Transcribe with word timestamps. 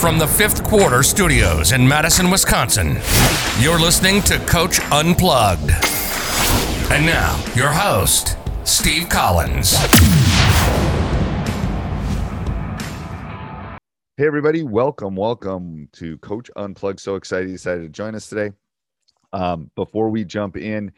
From 0.00 0.16
the 0.16 0.28
fifth 0.28 0.62
quarter 0.62 1.02
studios 1.02 1.72
in 1.72 1.86
Madison, 1.86 2.30
Wisconsin, 2.30 2.98
you're 3.58 3.80
listening 3.80 4.22
to 4.22 4.38
Coach 4.46 4.78
Unplugged. 4.92 5.72
And 6.92 7.04
now, 7.04 7.42
your 7.56 7.72
host, 7.72 8.36
Steve 8.62 9.08
Collins. 9.08 9.72
Hey, 14.16 14.24
everybody, 14.24 14.62
welcome, 14.62 15.16
welcome 15.16 15.88
to 15.94 16.16
Coach 16.18 16.48
Unplugged. 16.54 17.00
So 17.00 17.16
excited 17.16 17.48
you 17.48 17.56
decided 17.56 17.82
to 17.82 17.88
join 17.88 18.14
us 18.14 18.28
today. 18.28 18.54
Um, 19.32 19.68
before 19.74 20.10
we 20.10 20.24
jump 20.24 20.56
in 20.56 20.92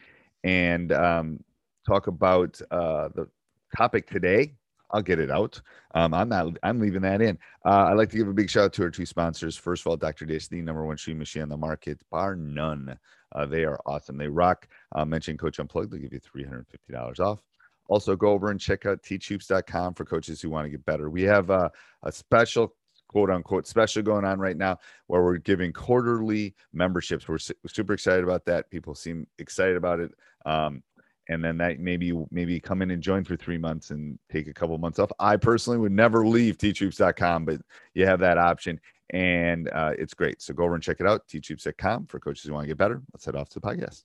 and 0.44 0.92
um, 0.92 1.42
talk 1.86 2.06
about 2.06 2.60
uh, 2.70 3.08
the 3.14 3.30
topic 3.75 4.10
today, 4.10 4.56
I'll 4.92 5.02
get 5.02 5.19
it 5.19 5.30
out. 5.30 5.60
Um, 5.94 6.14
I'm 6.14 6.28
not. 6.28 6.56
I'm 6.62 6.80
leaving 6.80 7.02
that 7.02 7.20
in. 7.20 7.38
Uh, 7.64 7.86
I'd 7.86 7.94
like 7.94 8.10
to 8.10 8.16
give 8.16 8.28
a 8.28 8.33
big 8.33 8.50
shout 8.50 8.64
out 8.64 8.72
to 8.74 8.83
our 8.83 8.91
two 8.91 9.06
sponsors. 9.06 9.56
First 9.56 9.82
of 9.82 9.88
all, 9.88 9.97
Dr. 9.97 10.27
Dish, 10.27 10.48
the 10.48 10.60
number 10.62 10.84
one 10.84 10.97
shoe 10.97 11.14
machine 11.14 11.42
on 11.42 11.48
the 11.48 11.56
market, 11.56 12.00
bar 12.10 12.36
none. 12.36 12.98
Uh, 13.32 13.47
they 13.47 13.64
are 13.64 13.78
awesome. 13.86 14.16
They 14.16 14.28
rock. 14.28 14.66
Uh, 14.92 15.05
mention 15.05 15.36
Coach 15.36 15.58
Unplugged. 15.58 15.92
They'll 15.92 16.00
give 16.00 16.12
you 16.12 16.20
$350 16.20 17.20
off. 17.20 17.41
Also, 17.88 18.14
go 18.14 18.30
over 18.30 18.50
and 18.50 18.60
check 18.60 18.86
out 18.86 19.02
teachhoops.com 19.02 19.94
for 19.94 20.05
coaches 20.05 20.41
who 20.41 20.50
want 20.50 20.64
to 20.64 20.70
get 20.70 20.84
better. 20.84 21.10
We 21.10 21.22
have 21.22 21.50
uh, 21.50 21.70
a 22.04 22.12
special 22.12 22.75
quote 23.08 23.30
unquote 23.30 23.66
special 23.66 24.04
going 24.04 24.25
on 24.25 24.38
right 24.38 24.56
now 24.56 24.78
where 25.08 25.22
we're 25.25 25.36
giving 25.36 25.72
quarterly 25.72 26.54
memberships. 26.72 27.27
We're 27.27 27.38
su- 27.38 27.54
super 27.66 27.92
excited 27.92 28.22
about 28.22 28.44
that. 28.44 28.70
People 28.70 28.94
seem 28.94 29.27
excited 29.41 29.77
about 29.77 29.98
it. 29.98 30.12
Um, 30.47 30.84
and 31.31 31.45
then 31.45 31.56
that 31.59 31.78
maybe 31.78 32.12
maybe 32.33 32.59
come 32.59 32.83
in 32.83 32.91
and 32.91 33.00
join 33.00 33.23
for 33.23 33.36
three 33.36 33.56
months 33.56 33.91
and 33.91 34.19
take 34.31 34.48
a 34.48 34.53
couple 34.53 34.77
months 34.78 34.98
off. 34.98 35.12
I 35.20 35.37
personally 35.37 35.78
would 35.78 35.92
never 35.92 36.27
leave 36.27 36.59
teachhoops.com, 36.59 37.45
but 37.45 37.61
you 37.95 38.05
have 38.05 38.19
that 38.19 38.37
option 38.37 38.81
and 39.11 39.70
uh, 39.70 39.92
it's 39.97 40.12
great. 40.12 40.42
So 40.42 40.53
go 40.53 40.64
over 40.64 40.75
and 40.75 40.83
check 40.83 40.98
it 40.98 41.06
out, 41.06 41.27
teachhoops.com 41.28 42.06
for 42.06 42.19
coaches 42.19 42.45
who 42.45 42.53
want 42.53 42.64
to 42.64 42.69
get 42.69 42.78
better. 42.78 43.00
Let's 43.14 43.25
head 43.25 43.37
off 43.37 43.48
to 43.50 43.61
the 43.61 43.67
podcast. 43.67 44.03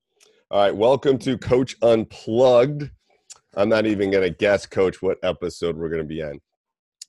All 0.51 0.61
right, 0.61 0.75
welcome 0.75 1.17
to 1.19 1.35
Coach 1.35 1.75
Unplugged. 1.81 2.91
I'm 3.55 3.69
not 3.69 3.87
even 3.87 4.11
going 4.11 4.23
to 4.23 4.29
guess, 4.29 4.67
Coach, 4.67 5.01
what 5.01 5.17
episode 5.23 5.75
we're 5.75 5.89
going 5.89 6.03
to 6.03 6.07
be 6.07 6.21
on 6.21 6.39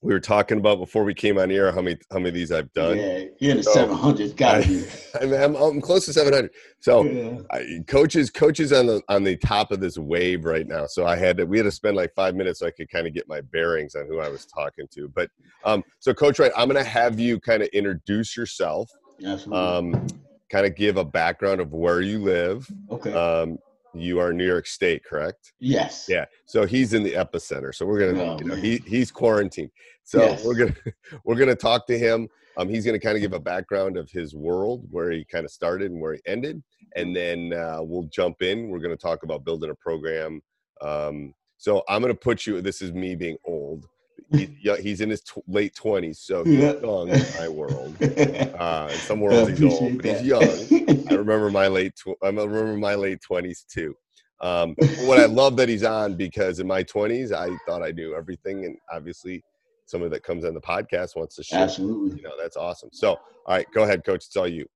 we 0.06 0.14
were 0.14 0.20
talking 0.20 0.58
about 0.58 0.78
before 0.78 1.02
we 1.02 1.12
came 1.12 1.36
on 1.36 1.50
here 1.50 1.72
how 1.72 1.80
many 1.80 1.98
how 2.12 2.18
many 2.18 2.28
of 2.28 2.34
these 2.34 2.52
I've 2.52 2.72
done. 2.74 2.96
Yeah, 2.96 3.24
you're 3.40 3.50
in 3.50 3.56
the 3.56 3.62
so, 3.64 3.88
700s. 3.88 4.36
Got 4.36 4.62
to 4.62 4.68
be. 4.68 5.34
I'm, 5.34 5.56
I'm, 5.56 5.80
close 5.80 6.06
to 6.06 6.12
700. 6.12 6.50
So, 6.78 7.02
yeah. 7.02 7.38
I, 7.50 7.80
coaches 7.88 8.30
coaches 8.30 8.72
on 8.72 8.86
the 8.86 9.02
on 9.08 9.24
the 9.24 9.36
top 9.36 9.72
of 9.72 9.80
this 9.80 9.98
wave 9.98 10.44
right 10.44 10.66
now. 10.66 10.86
So 10.86 11.06
I 11.06 11.16
had 11.16 11.36
to 11.38 11.44
we 11.44 11.58
had 11.58 11.64
to 11.64 11.72
spend 11.72 11.96
like 11.96 12.14
five 12.14 12.36
minutes 12.36 12.60
so 12.60 12.66
I 12.68 12.70
could 12.70 12.88
kind 12.88 13.08
of 13.08 13.14
get 13.14 13.26
my 13.26 13.40
bearings 13.40 13.96
on 13.96 14.06
who 14.06 14.20
I 14.20 14.28
was 14.28 14.46
talking 14.46 14.86
to. 14.92 15.08
But 15.08 15.28
um, 15.64 15.82
so 15.98 16.14
Coach 16.14 16.38
Wright, 16.38 16.52
I'm 16.56 16.68
going 16.68 16.82
to 16.82 16.88
have 16.88 17.18
you 17.18 17.40
kind 17.40 17.62
of 17.62 17.68
introduce 17.68 18.36
yourself. 18.36 18.88
Absolutely. 19.24 19.58
Um, 19.58 20.06
kind 20.52 20.66
of 20.66 20.76
give 20.76 20.98
a 20.98 21.04
background 21.04 21.60
of 21.60 21.72
where 21.72 22.00
you 22.00 22.20
live. 22.20 22.70
Okay. 22.92 23.12
Um, 23.12 23.58
you 23.98 24.20
are 24.20 24.32
New 24.32 24.46
York 24.46 24.66
State, 24.66 25.04
correct? 25.04 25.52
Yes. 25.58 26.06
Yeah. 26.08 26.26
So 26.44 26.66
he's 26.66 26.92
in 26.92 27.02
the 27.02 27.12
epicenter. 27.12 27.74
So 27.74 27.86
we're 27.86 28.12
gonna, 28.12 28.22
oh, 28.22 28.38
you 28.38 28.44
know, 28.44 28.54
he 28.54 28.82
he's 28.86 29.10
quarantined. 29.10 29.70
So 30.06 30.20
yes. 30.20 30.44
we're 30.44 30.54
gonna 30.54 30.74
we're 31.24 31.34
gonna 31.34 31.56
talk 31.56 31.86
to 31.88 31.98
him. 31.98 32.28
Um, 32.56 32.68
he's 32.68 32.86
gonna 32.86 33.00
kind 33.00 33.16
of 33.16 33.20
give 33.20 33.32
a 33.32 33.40
background 33.40 33.98
of 33.98 34.08
his 34.08 34.34
world, 34.34 34.86
where 34.90 35.10
he 35.10 35.24
kind 35.24 35.44
of 35.44 35.50
started 35.50 35.90
and 35.90 36.00
where 36.00 36.14
he 36.14 36.20
ended, 36.26 36.62
and 36.94 37.14
then 37.14 37.52
uh, 37.52 37.78
we'll 37.80 38.04
jump 38.04 38.40
in. 38.40 38.68
We're 38.68 38.78
gonna 38.78 38.96
talk 38.96 39.24
about 39.24 39.44
building 39.44 39.70
a 39.70 39.74
program. 39.74 40.40
Um, 40.80 41.34
so 41.58 41.82
I'm 41.88 42.02
gonna 42.02 42.14
put 42.14 42.46
you. 42.46 42.60
This 42.60 42.82
is 42.82 42.92
me 42.92 43.16
being 43.16 43.36
old. 43.44 43.88
He, 44.30 44.46
he's 44.80 45.00
in 45.00 45.10
his 45.10 45.22
t- 45.22 45.42
late 45.48 45.74
twenties, 45.74 46.20
so 46.20 46.44
he's 46.44 46.60
yeah. 46.60 46.74
young 46.74 47.08
in 47.08 47.22
my 47.38 47.48
world. 47.48 47.96
Uh, 48.56 48.88
in 48.90 48.98
some 49.00 49.20
worlds 49.20 49.58
he's 49.58 49.72
old, 49.72 49.96
but 49.98 50.06
he's 50.06 50.22
young. 50.22 51.06
I 51.10 51.14
remember 51.14 51.50
my 51.50 51.66
late. 51.66 51.94
Tw- 51.96 52.16
I 52.22 52.28
remember 52.28 52.76
my 52.76 52.94
late 52.94 53.20
twenties 53.20 53.66
too. 53.68 53.94
Um, 54.40 54.76
what 55.00 55.18
I 55.18 55.26
love 55.26 55.56
that 55.56 55.68
he's 55.68 55.82
on 55.82 56.14
because 56.14 56.60
in 56.60 56.66
my 56.66 56.84
twenties 56.84 57.32
I 57.32 57.50
thought 57.66 57.82
I 57.82 57.90
knew 57.90 58.14
everything, 58.14 58.64
and 58.64 58.76
obviously 58.92 59.42
somebody 59.86 60.10
that 60.10 60.22
comes 60.22 60.44
on 60.44 60.54
the 60.54 60.60
podcast 60.60 61.16
wants 61.16 61.36
to 61.36 61.42
share. 61.42 61.60
Absolutely, 61.60 62.18
you 62.18 62.22
know 62.22 62.34
that's 62.40 62.56
awesome. 62.56 62.90
So, 62.92 63.12
all 63.12 63.20
right, 63.48 63.66
go 63.72 63.84
ahead, 63.84 64.04
Coach. 64.04 64.26
It's 64.26 64.36
all 64.36 64.48
you. 64.48 64.66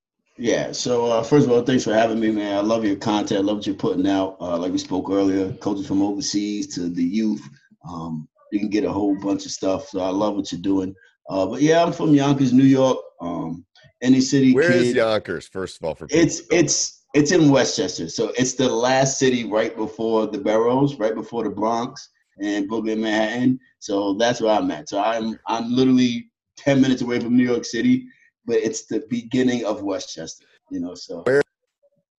Yeah. 0.41 0.73
So 0.73 1.07
uh, 1.07 1.23
first 1.23 1.47
of 1.47 1.53
all, 1.53 1.63
thanks 1.63 1.85
for 1.85 1.93
having 1.93 2.19
me, 2.19 2.31
man. 2.31 2.57
I 2.57 2.61
love 2.61 2.85
your 2.85 2.97
content. 2.97 3.41
I 3.41 3.43
love 3.43 3.59
what 3.59 3.67
you're 3.67 3.77
putting 3.77 4.09
out. 4.09 4.39
Uh, 4.41 4.57
like 4.57 4.73
we 4.73 4.79
spoke 4.79 5.11
earlier, 5.11 5.53
coaches 5.55 5.87
from 5.87 6.01
overseas 6.01 6.75
to 6.75 6.89
the 6.89 7.05
youth. 7.05 7.47
Um, 7.87 8.27
you 8.51 8.59
can 8.59 8.71
get 8.71 8.85
a 8.85 8.93
whole 8.93 9.15
bunch 9.21 9.45
of 9.45 9.53
stuff. 9.53 9.89
So 9.89 10.01
I 10.01 10.09
love 10.09 10.37
what 10.37 10.51
you're 10.51 10.61
doing. 10.63 10.95
Uh, 11.29 11.47
but 11.47 11.61
yeah, 11.61 11.83
I'm 11.83 11.93
from 11.93 12.15
Yonkers, 12.15 12.55
New 12.55 12.65
York. 12.65 12.97
Um, 13.21 13.67
any 14.03 14.23
city. 14.23 14.55
Where 14.55 14.71
kid. 14.71 14.83
is 14.83 14.95
Yonkers? 14.95 15.47
First 15.47 15.79
of 15.79 15.87
all, 15.87 15.95
for 15.95 16.07
it's 16.09 16.43
it's 16.51 17.05
it's 17.13 17.33
in 17.33 17.51
Westchester, 17.51 18.09
so 18.09 18.33
it's 18.39 18.55
the 18.55 18.69
last 18.69 19.19
city 19.19 19.45
right 19.45 19.77
before 19.77 20.27
the 20.27 20.39
boroughs, 20.39 20.97
right 20.97 21.15
before 21.15 21.45
the 21.45 21.51
Bronx 21.51 22.09
and 22.41 22.69
Brooklyn, 22.69 23.01
Manhattan. 23.01 23.61
So 23.79 24.15
that's 24.15 24.41
where 24.41 24.55
I'm 24.55 24.71
at. 24.71 24.89
So 24.89 25.03
I'm 25.03 25.39
I'm 25.47 25.73
literally 25.73 26.31
ten 26.57 26.81
minutes 26.81 27.03
away 27.03 27.21
from 27.21 27.37
New 27.37 27.45
York 27.45 27.65
City, 27.65 28.07
but 28.47 28.57
it's 28.57 28.87
the 28.87 29.05
beginning 29.09 29.65
of 29.65 29.83
Westchester. 29.83 30.47
You 30.71 30.81
know, 30.81 30.95
so. 30.95 31.23
Where, 31.23 31.43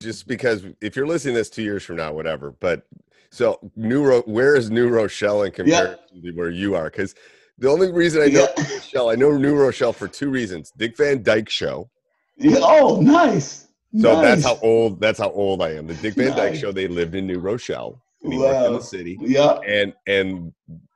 just 0.01 0.27
because 0.27 0.65
if 0.81 0.95
you're 0.95 1.07
listening 1.07 1.35
this 1.35 1.49
two 1.49 1.63
years 1.63 1.83
from 1.83 1.97
now, 1.97 2.11
whatever, 2.11 2.55
but 2.59 2.87
so 3.31 3.59
New 3.75 4.03
Ro- 4.03 4.23
where 4.23 4.55
is 4.55 4.69
New 4.69 4.89
Rochelle 4.89 5.43
in 5.43 5.51
comparison 5.51 5.97
yeah. 6.13 6.31
to 6.31 6.37
where 6.37 6.49
you 6.49 6.75
are? 6.75 6.85
Because 6.85 7.15
the 7.57 7.69
only 7.69 7.91
reason 7.91 8.21
I 8.21 8.27
know 8.27 8.47
yeah. 8.57 8.63
Rochelle, 8.73 9.09
I 9.09 9.15
know 9.15 9.37
New 9.37 9.55
Rochelle 9.55 9.93
for 9.93 10.07
two 10.07 10.29
reasons: 10.29 10.71
Dick 10.75 10.97
Van 10.97 11.23
Dyke 11.23 11.49
Show. 11.49 11.89
Yeah. 12.37 12.57
Oh, 12.61 12.99
nice. 12.99 13.67
So 13.99 14.13
nice. 14.13 14.23
that's 14.23 14.43
how 14.43 14.59
old. 14.61 14.99
That's 14.99 15.19
how 15.19 15.31
old 15.31 15.61
I 15.61 15.73
am. 15.75 15.87
The 15.87 15.93
Dick 15.95 16.15
Van 16.15 16.29
nice. 16.29 16.37
Dyke 16.37 16.55
Show. 16.55 16.71
They 16.71 16.87
lived 16.87 17.15
in 17.15 17.27
New 17.27 17.39
Rochelle. 17.39 18.01
And 18.23 18.33
he 18.33 18.39
wow. 18.39 18.45
worked 18.45 18.67
in 18.67 18.73
the 18.73 18.81
city. 18.81 19.17
Yeah. 19.21 19.59
And 19.67 19.93
and 20.07 20.53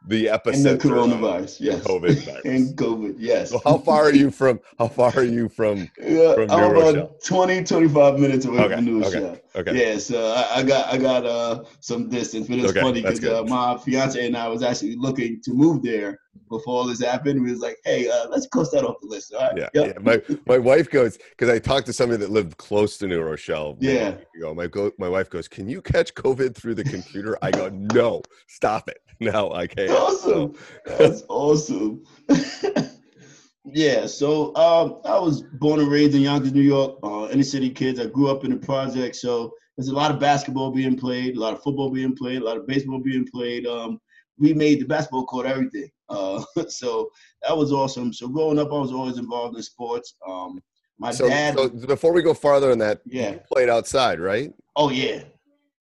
the 0.07 0.27
epicenter 0.27 0.53
and 0.53 0.65
the 0.65 0.77
coronavirus, 0.77 1.59
yes. 1.59 1.83
COVID 1.83 2.25
virus. 2.25 2.45
and 2.45 2.75
COVID, 2.77 3.15
yes. 3.17 3.49
So 3.51 3.61
how 3.63 3.77
far 3.77 4.03
are 4.03 4.13
you 4.13 4.31
from 4.31 4.59
how 4.77 4.87
far 4.87 5.11
are 5.15 5.23
you 5.23 5.49
from, 5.49 5.89
yeah, 6.01 6.33
from 6.33 6.51
I'm 6.51 6.75
about 6.75 7.23
20, 7.23 7.63
25 7.63 8.19
minutes 8.19 8.45
away 8.45 8.59
okay, 8.59 8.75
from 8.75 8.85
New 8.85 9.03
okay, 9.03 9.19
Rochelle. 9.19 9.39
Okay. 9.55 9.91
Yeah, 9.91 9.97
so 9.97 10.33
I, 10.33 10.59
I 10.59 10.63
got 10.63 10.93
I 10.93 10.97
got 10.97 11.25
uh 11.25 11.63
some 11.79 12.09
distance, 12.09 12.47
but 12.47 12.59
it's 12.59 12.71
okay, 12.71 12.81
funny 12.81 13.01
because 13.01 13.23
uh, 13.23 13.43
my 13.43 13.77
fiance 13.77 14.25
and 14.25 14.35
I 14.37 14.47
was 14.47 14.63
actually 14.63 14.95
looking 14.95 15.41
to 15.41 15.53
move 15.53 15.81
there 15.81 16.19
before 16.49 16.75
all 16.75 16.85
this 16.85 17.01
happened. 17.01 17.41
We 17.41 17.51
was 17.51 17.61
like, 17.61 17.77
hey, 17.85 18.09
uh, 18.09 18.27
let's 18.29 18.47
cross 18.47 18.69
that 18.71 18.83
off 18.83 18.97
the 19.01 19.07
list. 19.07 19.33
All 19.33 19.41
right. 19.41 19.57
Yeah. 19.57 19.69
Yep. 19.73 19.85
yeah. 19.85 20.01
My 20.01 20.21
my 20.45 20.57
wife 20.57 20.89
goes 20.89 21.17
because 21.17 21.49
I 21.49 21.59
talked 21.59 21.87
to 21.87 21.93
somebody 21.93 22.19
that 22.19 22.31
lived 22.31 22.57
close 22.57 22.97
to 22.99 23.07
New 23.07 23.21
Rochelle. 23.21 23.77
Yeah. 23.79 24.15
Ago. 24.37 24.53
My 24.53 24.67
go, 24.67 24.91
my 24.97 25.09
wife 25.09 25.29
goes, 25.29 25.47
can 25.47 25.67
you 25.67 25.81
catch 25.81 26.13
COVID 26.13 26.55
through 26.55 26.75
the 26.75 26.83
computer? 26.83 27.37
I 27.41 27.51
go, 27.51 27.69
no, 27.69 28.21
stop 28.47 28.89
it. 28.89 28.99
No, 29.21 29.53
I 29.53 29.67
can't. 29.67 29.91
Awesome. 29.91 30.55
That's 30.85 31.23
awesome. 31.29 32.03
yeah. 33.65 34.07
So 34.07 34.53
um, 34.55 34.99
I 35.05 35.17
was 35.19 35.41
born 35.41 35.79
and 35.79 35.89
raised 35.89 36.15
in 36.15 36.21
Yonkers, 36.21 36.53
New 36.53 36.61
York. 36.61 36.97
Uh, 37.01 37.29
inner 37.31 37.43
city 37.43 37.69
kids. 37.69 37.99
I 37.99 38.07
grew 38.07 38.29
up 38.29 38.43
in 38.43 38.51
the 38.51 38.57
project, 38.57 39.15
so 39.15 39.53
there's 39.77 39.89
a 39.89 39.95
lot 39.95 40.11
of 40.11 40.19
basketball 40.19 40.71
being 40.71 40.97
played, 40.97 41.37
a 41.37 41.39
lot 41.39 41.53
of 41.53 41.61
football 41.61 41.89
being 41.89 42.15
played, 42.15 42.41
a 42.41 42.45
lot 42.45 42.57
of 42.57 42.67
baseball 42.67 42.99
being 42.99 43.25
played. 43.25 43.65
Um, 43.65 43.99
we 44.37 44.53
made 44.53 44.81
the 44.81 44.85
basketball 44.85 45.25
court 45.25 45.45
everything. 45.45 45.89
Uh, 46.09 46.43
so 46.67 47.09
that 47.43 47.55
was 47.55 47.71
awesome. 47.71 48.13
So 48.13 48.27
growing 48.27 48.59
up, 48.59 48.69
I 48.69 48.77
was 48.77 48.91
always 48.91 49.17
involved 49.17 49.55
in 49.55 49.63
sports. 49.63 50.15
Um, 50.27 50.61
my 50.97 51.11
so, 51.11 51.27
dad. 51.27 51.55
So 51.55 51.69
before 51.69 52.13
we 52.13 52.21
go 52.21 52.33
farther 52.33 52.71
on 52.71 52.79
that, 52.79 53.01
yeah, 53.05 53.31
you 53.31 53.39
played 53.51 53.69
outside, 53.69 54.19
right? 54.19 54.53
Oh 54.75 54.89
yeah, 54.89 55.23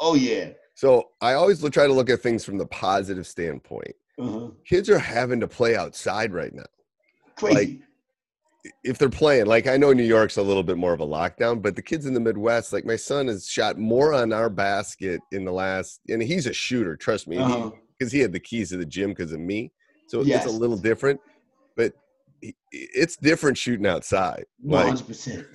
oh 0.01 0.15
yeah. 0.15 0.51
So 0.75 1.11
I 1.25 1.35
always 1.35 1.63
try 1.71 1.87
to 1.87 1.93
look 1.93 2.11
at 2.11 2.21
things 2.21 2.45
from 2.45 2.59
the 2.59 2.67
positive 2.67 3.27
standpoint. 3.27 3.95
Uh-huh. 4.19 4.49
Kids 4.67 4.91
are 4.91 4.99
having 4.99 5.41
to 5.41 5.49
play 5.49 5.75
outside 5.75 6.33
right 6.33 6.53
now. 6.53 6.67
Crazy. 7.37 7.55
Like, 7.55 7.69
if 8.83 8.99
they're 8.99 9.09
playing, 9.09 9.47
like 9.47 9.67
I 9.67 9.79
know 9.79 9.93
New 9.93 10.05
York's 10.05 10.37
a 10.37 10.43
little 10.43 10.63
bit 10.63 10.77
more 10.77 10.93
of 10.93 11.01
a 11.01 11.07
lockdown, 11.07 11.63
but 11.63 11.77
the 11.77 11.83
kids 11.83 12.05
in 12.05 12.13
the 12.13 12.21
Midwest, 12.21 12.73
like 12.73 12.85
my 12.85 12.97
son 12.97 13.29
has 13.29 13.49
shot 13.49 13.79
more 13.79 14.13
on 14.13 14.33
our 14.33 14.51
basket 14.51 15.21
in 15.33 15.45
the 15.45 15.53
last, 15.53 16.01
and 16.09 16.23
he's 16.23 16.47
a 16.47 16.53
shooter, 16.53 16.95
trust 16.97 17.27
me, 17.27 17.37
because 17.37 17.53
uh-huh. 17.53 17.71
he, 18.01 18.07
he, 18.09 18.19
had 18.19 18.33
the 18.33 18.41
keys 18.41 18.71
to 18.71 18.77
the 18.77 18.87
gym 18.87 19.11
because 19.11 19.33
of 19.33 19.41
me. 19.41 19.73
So 20.09 20.23
yes. 20.23 20.45
it's 20.45 20.55
a 20.55 20.57
little 20.57 20.77
different, 20.77 21.21
but 21.75 21.95
it's 22.71 23.17
different 23.17 23.57
shooting 23.57 23.87
outside. 23.87 24.45
One 24.61 24.87
hundred 24.87 25.07
percent. 25.07 25.47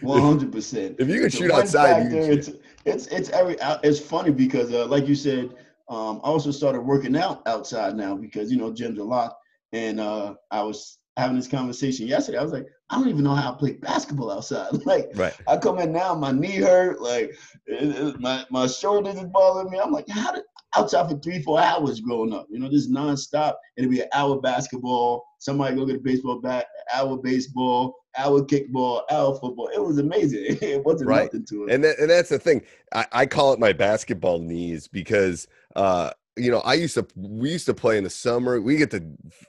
One 0.00 0.20
hundred 0.20 0.52
percent. 0.52 0.96
If 1.00 1.08
you 1.08 1.20
can 1.20 1.30
shoot 1.30 1.50
outside, 1.50 2.04
factor, 2.04 2.26
can 2.26 2.42
shoot. 2.42 2.62
It's 2.86 3.06
it's 3.08 3.30
every. 3.30 3.56
It's 3.82 4.00
funny 4.00 4.30
because, 4.30 4.72
uh, 4.72 4.86
like 4.86 5.06
you 5.08 5.14
said, 5.14 5.50
um, 5.88 6.20
I 6.22 6.28
also 6.28 6.50
started 6.50 6.80
working 6.80 7.16
out 7.16 7.42
outside 7.46 7.96
now 7.96 8.16
because 8.16 8.50
you 8.50 8.56
know 8.56 8.72
gyms 8.72 8.98
are 8.98 9.04
locked, 9.04 9.36
and 9.72 10.00
uh, 10.00 10.34
I 10.50 10.62
was 10.62 10.98
having 11.16 11.36
this 11.36 11.48
conversation 11.48 12.06
yesterday. 12.06 12.38
I 12.38 12.42
was 12.42 12.52
like, 12.52 12.66
I 12.90 12.96
don't 12.96 13.08
even 13.08 13.24
know 13.24 13.34
how 13.34 13.52
I 13.52 13.56
play 13.56 13.72
basketball 13.72 14.30
outside. 14.30 14.70
Like, 14.86 15.10
right. 15.14 15.34
I 15.48 15.56
come 15.56 15.78
in 15.78 15.92
now, 15.92 16.14
my 16.14 16.30
knee 16.30 16.56
hurt, 16.56 17.00
like 17.00 17.36
it, 17.66 17.96
it, 17.96 18.20
my 18.20 18.44
my 18.50 18.66
shoulders 18.66 19.16
is 19.16 19.24
bothering 19.24 19.70
me. 19.70 19.78
I'm 19.78 19.92
like, 19.92 20.08
how 20.08 20.32
did 20.32 20.44
outside 20.76 21.10
for 21.10 21.18
three, 21.18 21.42
four 21.42 21.60
hours 21.60 22.00
growing 22.00 22.32
up? 22.32 22.46
You 22.50 22.60
know, 22.60 22.70
this 22.70 22.88
nonstop. 22.88 23.54
It'd 23.76 23.90
be 23.90 24.00
an 24.00 24.08
hour 24.14 24.40
basketball. 24.40 25.24
Somebody 25.38 25.74
go 25.74 25.86
get 25.86 25.96
a 25.96 26.00
baseball 26.00 26.40
bat, 26.40 26.66
hour 26.94 27.16
baseball, 27.16 27.94
hour 28.18 28.42
kickball, 28.42 29.02
our 29.10 29.34
football. 29.34 29.68
It 29.74 29.82
was 29.82 29.98
amazing. 29.98 30.58
It 30.66 30.84
wasn't 30.84 31.08
right. 31.08 31.24
nothing 31.24 31.44
to 31.46 31.64
it. 31.64 31.72
And 31.72 31.84
that, 31.84 31.98
and 31.98 32.10
that's 32.10 32.28
the 32.28 32.38
thing. 32.38 32.62
I, 32.92 33.06
I 33.12 33.26
call 33.26 33.52
it 33.52 33.60
my 33.60 33.72
basketball 33.72 34.38
knees 34.38 34.88
because 34.88 35.46
uh, 35.74 36.10
you 36.36 36.50
know, 36.50 36.60
I 36.60 36.74
used 36.74 36.94
to 36.94 37.06
we 37.16 37.50
used 37.50 37.66
to 37.66 37.74
play 37.74 37.96
in 37.96 38.04
the 38.04 38.10
summer. 38.10 38.60
We 38.60 38.76
get 38.76 38.90
to 38.90 39.02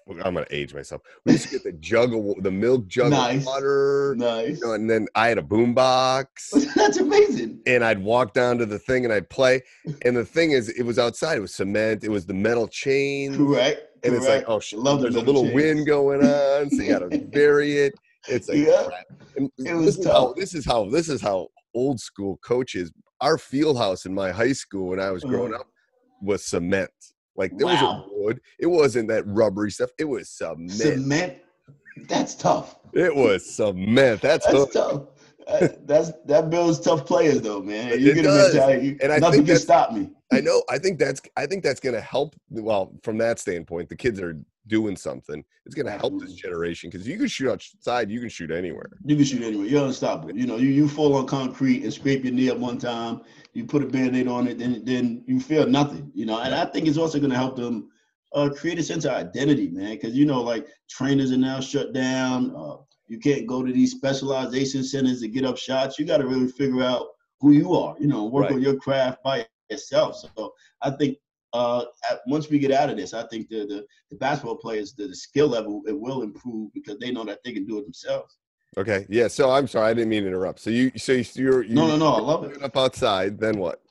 I'm 0.08 0.34
gonna 0.34 0.46
age 0.50 0.74
myself. 0.74 1.02
We 1.26 1.34
used 1.34 1.46
to 1.46 1.52
get 1.52 1.64
the 1.64 1.72
jug 1.80 2.14
of 2.14 2.42
the 2.44 2.52
milk 2.52 2.88
jug 2.88 3.12
nice. 3.12 3.42
of 3.42 3.46
water. 3.46 4.16
Nice. 4.18 4.60
You 4.60 4.68
know, 4.68 4.74
and 4.74 4.90
then 4.90 5.08
I 5.14 5.28
had 5.28 5.38
a 5.38 5.42
boom 5.42 5.74
box. 5.74 6.52
That's 6.76 6.98
amazing. 6.98 7.60
And 7.66 7.84
I'd 7.84 8.02
walk 8.02 8.34
down 8.34 8.58
to 8.60 8.66
the 8.66 8.80
thing 8.80 9.04
and 9.04 9.14
I'd 9.14 9.30
play. 9.30 9.64
And 10.04 10.16
the 10.16 10.26
thing 10.26 10.52
is, 10.52 10.70
it 10.70 10.84
was 10.84 10.98
outside. 10.98 11.38
It 11.38 11.42
was 11.42 11.54
cement. 11.54 12.06
It 12.06 12.10
was 12.10 12.26
the 12.26 12.34
metal 12.34 12.68
chain. 12.68 13.36
Correct. 13.36 13.82
And 14.04 14.14
Correct. 14.14 14.16
it's 14.16 14.28
like, 14.28 14.44
oh, 14.48 14.60
shit, 14.60 14.80
Love 14.80 15.02
there's 15.02 15.16
a 15.16 15.22
little 15.22 15.44
chains. 15.44 15.56
wind 15.56 15.88
going 15.88 16.24
on, 16.24 16.70
so 16.70 16.82
you 16.82 16.90
got 16.90 17.10
to 17.10 17.18
bury 17.18 17.78
it. 17.78 17.96
It's 18.28 18.50
like, 18.50 18.58
yeah. 18.58 18.88
it 19.58 19.74
was 19.74 19.98
this 19.98 20.06
tough. 20.06 20.14
How, 20.14 20.34
this 20.34 20.54
is 20.54 20.66
how 20.66 20.90
this 20.90 21.10
is 21.10 21.22
how 21.22 21.48
old 21.74 22.00
school 22.00 22.38
coaches. 22.44 22.92
Our 23.22 23.38
field 23.38 23.78
house 23.78 24.06
in 24.06 24.14
my 24.14 24.32
high 24.32 24.54
school 24.54 24.90
when 24.90 25.00
I 25.00 25.10
was 25.12 25.24
growing 25.24 25.54
uh-huh. 25.54 25.62
up 25.62 25.68
was 26.22 26.46
cement. 26.46 26.92
Like 27.36 27.56
there 27.58 27.68
wow. 27.68 27.74
was 27.74 28.10
wood. 28.12 28.42
It 28.60 28.68
wasn't 28.68 29.08
that 29.10 29.24
rubbery 29.28 29.72
stuff. 29.72 29.90
It 30.00 30.06
was 30.06 30.30
cement. 30.30 30.72
Cement. 30.72 31.38
That's 32.08 32.36
tough. 32.36 32.78
It 32.94 33.16
was 33.16 33.46
cement. 33.56 34.22
That's, 34.22 34.46
that's 34.46 34.74
tough. 34.74 35.04
Uh, 35.48 35.68
that's 35.86 36.12
that 36.26 36.50
builds 36.50 36.80
tough 36.80 37.06
players 37.06 37.42
though, 37.42 37.62
man. 37.62 38.00
You 38.00 38.12
it 38.12 38.22
does. 38.24 38.54
You, 38.84 38.98
and 39.02 39.14
I 39.14 39.18
nothing 39.18 39.46
think 39.46 39.48
can 39.48 39.58
stop 39.58 39.94
me. 39.94 40.10
I 40.32 40.42
know. 40.42 40.62
I 40.70 40.78
think 40.78 41.00
that's. 41.00 41.22
I 41.38 41.46
think 41.46 41.64
that's 41.64 41.80
going 41.80 41.96
to 41.96 42.02
help. 42.02 42.36
Well, 42.50 42.92
from 43.04 43.18
that 43.20 43.40
standpoint, 43.40 43.88
the 43.88 43.96
kids 43.96 44.20
are 44.20 44.38
doing 44.68 44.96
something. 44.96 45.44
It's 45.66 45.76
going 45.76 45.86
to 45.86 45.92
help 45.92 46.20
this 46.20 46.34
generation 46.34 46.90
because 46.90 47.08
you 47.08 47.18
can 47.18 47.28
shoot 47.28 47.50
outside, 47.50 48.12
you 48.12 48.20
can 48.20 48.30
shoot 48.30 48.52
anywhere. 48.52 48.90
You 49.06 49.16
can 49.16 49.26
shoot 49.26 49.42
anywhere. 49.42 49.68
You're 49.68 49.86
unstoppable. 49.86 50.36
You 50.36 50.48
know, 50.48 50.58
you, 50.58 50.70
you 50.70 50.88
fall 50.88 51.16
on 51.16 51.26
concrete 51.26 51.84
and 51.84 51.94
scrape 51.94 52.24
your 52.24 52.34
knee 52.34 52.50
up 52.50 52.58
one 52.58 52.78
time. 52.78 53.22
You 53.54 53.66
put 53.66 53.84
a 53.84 53.88
band-aid 53.88 54.28
on 54.28 54.48
it, 54.48 54.60
then 54.60 54.84
then 54.84 55.24
you 55.26 55.40
feel 55.40 55.68
nothing. 55.68 56.12
You 56.14 56.26
know, 56.26 56.40
and 56.40 56.54
I 56.54 56.66
think 56.66 56.88
it's 56.88 56.98
also 56.98 57.20
going 57.20 57.32
to 57.32 57.38
help 57.38 57.56
them 57.56 57.90
uh, 58.34 58.50
create 58.50 58.80
a 58.80 58.84
sense 58.84 59.06
of 59.06 59.14
identity, 59.14 59.70
man. 59.70 59.92
Because 59.92 60.16
you 60.16 60.26
know, 60.26 60.42
like 60.42 60.68
trainers 60.90 61.32
are 61.32 61.38
now 61.38 61.60
shut 61.60 61.94
down. 61.94 62.54
Uh, 62.56 62.78
you 63.08 63.20
can't 63.20 63.48
go 63.48 63.64
to 63.64 63.72
these 63.72 63.92
specialization 63.92 64.84
centers 64.84 65.22
to 65.22 65.28
get 65.28 65.46
up 65.46 65.58
shots. 65.58 65.98
You 65.98 66.06
got 66.06 66.18
to 66.18 66.28
really 66.28 66.48
figure 66.48 66.84
out 66.84 67.08
who 67.40 67.52
you 67.52 67.74
are. 67.74 67.96
You 68.00 68.08
know, 68.08 68.26
work 68.26 68.46
right. 68.46 68.54
on 68.54 68.62
your 68.62 68.76
craft 68.76 69.24
by 69.24 69.46
yourself. 69.70 70.18
So 70.18 70.54
I 70.82 70.92
think 70.92 71.18
uh, 71.54 71.86
once 72.28 72.50
we 72.50 72.60
get 72.60 72.72
out 72.72 72.90
of 72.90 72.98
this, 72.98 73.14
I 73.14 73.26
think 73.28 73.50
the 73.50 73.66
the, 73.66 73.86
the 74.12 74.18
basketball 74.18 74.58
players, 74.58 74.94
the, 74.94 75.08
the, 75.08 75.16
skill 75.16 75.48
level, 75.48 75.82
it 75.88 75.98
will 75.98 76.22
improve 76.22 76.74
because 76.74 76.98
they 77.00 77.12
know 77.12 77.24
that 77.26 77.40
they 77.44 77.54
can 77.54 77.66
do 77.66 77.78
it 77.80 77.84
themselves. 77.84 78.38
Okay. 78.78 79.06
Yeah. 79.10 79.28
So 79.28 79.50
I'm 79.50 79.68
sorry, 79.68 79.92
I 79.92 79.94
didn't 79.94 80.10
mean 80.10 80.24
to 80.24 80.28
interrupt. 80.28 80.60
So 80.60 80.70
you, 80.70 80.92
so 80.98 81.14
you're, 81.14 81.64
you 81.64 81.74
no, 81.74 81.88
no, 81.88 81.98
no. 81.98 82.14
I 82.14 82.20
love 82.20 82.44
it. 82.44 82.62
Up 82.62 82.76
outside, 82.76 83.40
then 83.40 83.58
what? 83.58 83.82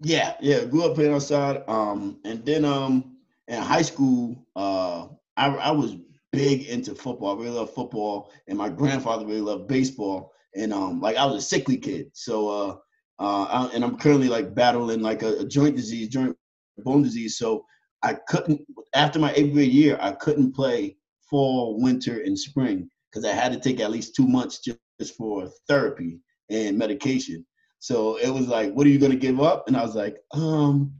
Yeah, 0.00 0.34
yeah. 0.40 0.64
Grew 0.64 0.84
up 0.84 0.94
playing 0.94 1.14
outside, 1.14 1.62
um, 1.68 2.18
and 2.24 2.44
then 2.44 2.64
um, 2.66 3.16
in 3.48 3.62
high 3.62 3.82
school, 3.82 4.36
uh, 4.54 5.06
I, 5.36 5.48
I 5.48 5.70
was 5.70 5.96
big 6.36 6.66
into 6.66 6.94
football. 6.94 7.34
I 7.34 7.42
really 7.42 7.56
love 7.56 7.72
football, 7.72 8.30
and 8.46 8.58
my 8.58 8.68
grandfather 8.68 9.24
really 9.24 9.40
loved 9.40 9.68
baseball. 9.68 10.32
And 10.54 10.72
um, 10.72 11.00
like 11.00 11.16
I 11.16 11.24
was 11.24 11.36
a 11.36 11.46
sickly 11.46 11.78
kid, 11.78 12.10
so 12.12 12.48
uh, 12.48 12.76
uh, 13.18 13.44
I, 13.44 13.74
and 13.74 13.82
I'm 13.82 13.96
currently 13.96 14.28
like 14.28 14.54
battling 14.54 15.00
like 15.00 15.22
a, 15.22 15.38
a 15.38 15.44
joint 15.44 15.76
disease, 15.76 16.08
joint 16.08 16.36
bone 16.78 17.02
disease. 17.02 17.38
So 17.38 17.64
I 18.02 18.14
couldn't 18.28 18.60
after 18.94 19.18
my 19.18 19.32
eighth 19.34 19.54
grade 19.54 19.72
year, 19.72 19.98
I 20.00 20.12
couldn't 20.12 20.52
play 20.54 20.96
fall, 21.28 21.80
winter, 21.80 22.20
and 22.20 22.38
spring 22.38 22.88
because 23.10 23.24
I 23.24 23.32
had 23.32 23.52
to 23.52 23.58
take 23.58 23.80
at 23.80 23.90
least 23.90 24.14
two 24.14 24.28
months 24.28 24.60
just 24.60 25.16
for 25.16 25.48
therapy 25.66 26.20
and 26.50 26.76
medication. 26.76 27.46
So 27.78 28.16
it 28.18 28.30
was 28.30 28.46
like, 28.46 28.72
what 28.72 28.86
are 28.86 28.90
you 28.90 28.98
gonna 28.98 29.16
give 29.16 29.40
up? 29.40 29.68
And 29.68 29.76
I 29.76 29.82
was 29.82 29.94
like, 29.94 30.18
um, 30.32 30.92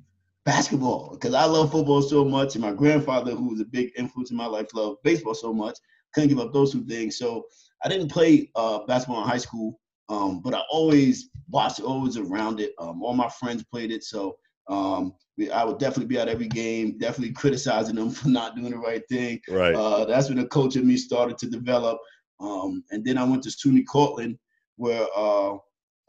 basketball, 0.47 1.11
because 1.11 1.35
I 1.35 1.45
love 1.45 1.73
football 1.73 2.01
so 2.01 2.25
much, 2.25 2.55
and 2.55 2.63
my 2.63 2.73
grandfather, 2.73 3.33
who 3.33 3.51
was 3.51 3.61
a 3.61 3.65
big 3.67 3.91
influence 3.99 4.31
in 4.31 4.37
my 4.37 4.47
life, 4.47 4.73
loved 4.73 5.03
baseball 5.03 5.35
so 5.35 5.53
much. 5.53 5.77
Couldn't 6.15 6.31
give 6.31 6.39
up 6.39 6.55
those 6.55 6.73
two 6.73 6.87
things. 6.87 7.19
So 7.19 7.45
I 7.85 7.89
didn't 7.89 8.11
play 8.11 8.51
uh, 8.55 8.79
basketball 8.87 9.23
in 9.23 9.29
high 9.29 9.37
school, 9.37 9.79
um, 10.09 10.41
but 10.41 10.55
I 10.55 10.63
always 10.71 11.29
watched, 11.51 11.81
always 11.81 12.17
around 12.17 12.61
it. 12.61 12.73
Um, 12.79 13.03
all 13.03 13.13
my 13.13 13.29
friends 13.29 13.65
played 13.65 13.91
it, 13.91 14.05
so 14.05 14.39
um, 14.69 15.15
I 15.53 15.65
would 15.65 15.79
definitely 15.79 16.07
be 16.07 16.19
at 16.19 16.29
every 16.29 16.49
game, 16.49 16.97
definitely 16.97 17.35
criticizing 17.35 17.97
them 17.97 18.11
for 18.13 18.29
not 18.29 18.57
doing 18.57 18.71
the 18.71 18.79
right 18.79 19.03
thing. 19.11 19.41
Right. 19.51 19.75
Uh, 19.75 20.05
that's 20.05 20.29
when 20.29 20.39
the 20.39 20.47
coach 20.47 20.77
in 20.77 20.87
me 20.87 20.97
started 20.97 21.37
to 21.39 21.51
develop. 21.51 21.99
Um, 22.39 22.85
and 22.91 23.05
then 23.05 23.19
I 23.19 23.25
went 23.25 23.43
to 23.45 23.51
SUNY 23.51 23.85
Cortland, 23.87 24.39
where 24.77 25.07
uh, 25.17 25.57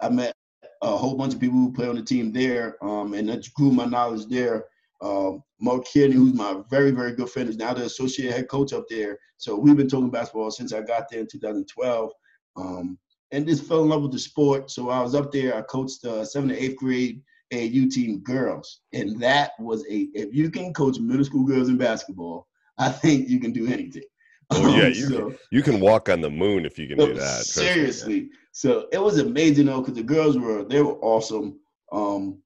I 0.01 0.10
met 0.10 0.36
a 0.81 0.98
whole 0.98 1.15
bunch 1.15 1.34
of 1.34 1.39
people 1.39 1.57
who 1.57 1.74
play 1.74 1.88
on 1.88 1.96
the 1.96 2.01
team 2.01 2.31
there, 2.31 2.84
um, 2.84 3.13
and 3.13 3.29
that 3.29 3.51
grew 3.53 3.72
my 3.72 3.86
knowledge 3.86 4.27
there. 4.27 4.65
Um, 5.01 5.43
Mark 5.60 5.86
Kearney, 5.91 6.13
who's 6.13 6.34
my 6.34 6.62
very, 6.69 6.91
very 6.91 7.13
good 7.13 7.29
friend, 7.29 7.50
is 7.50 7.57
now 7.57 7.74
the 7.74 7.86
associate 7.86 8.34
head 8.34 8.48
coach 8.48 8.74
up 8.74 8.86
there. 8.89 9.17
So 9.38 9.55
we've 9.55 9.77
been 9.77 9.89
talking 9.89 10.10
basketball 10.10 10.51
since 10.51 10.74
I 10.74 10.81
got 10.81 11.10
there 11.10 11.19
in 11.19 11.27
2012. 11.27 12.12
Um, 12.55 12.98
and 13.31 13.46
just 13.46 13.65
fell 13.65 13.84
in 13.84 13.89
love 13.89 14.03
with 14.03 14.12
the 14.12 14.19
sport. 14.19 14.72
So 14.72 14.89
I 14.89 15.01
was 15.01 15.15
up 15.15 15.31
there. 15.31 15.55
I 15.55 15.62
coached 15.62 16.05
uh, 16.05 16.24
seventh 16.25 16.53
and 16.53 16.62
eighth 16.62 16.77
grade 16.77 17.22
AU 17.53 17.88
team 17.89 18.19
girls, 18.24 18.81
and 18.93 19.19
that 19.22 19.51
was 19.60 19.86
a 19.89 20.07
if 20.13 20.34
you 20.34 20.50
can 20.50 20.74
coach 20.74 21.00
middle 21.00 21.25
school 21.25 21.46
girls 21.46 21.69
in 21.69 21.77
basketball, 21.77 22.48
I 22.77 22.89
think 22.89 23.29
you 23.29 23.39
can 23.39 23.51
do 23.51 23.67
anything. 23.67 24.03
Oh 24.50 24.75
yeah, 24.75 24.88
you 24.88 24.94
so, 24.94 25.30
can, 25.30 25.38
you 25.51 25.62
can 25.62 25.80
walk 25.80 26.10
on 26.10 26.22
the 26.22 26.30
moon 26.30 26.66
if 26.66 26.77
you 26.80 26.88
can 26.88 26.98
do 26.98 27.13
that. 27.13 27.46
Seriously, 27.46 28.30
so 28.51 28.88
it 28.92 29.00
was 29.00 29.20
amazing 29.20 29.66
though 29.68 29.82
because 29.82 29.96
the 29.96 30.04
girls 30.04 30.38
were 30.38 30.63
they 30.63 30.82
were 30.82 30.98
awesome. 31.00 31.60
Um, 31.92 32.42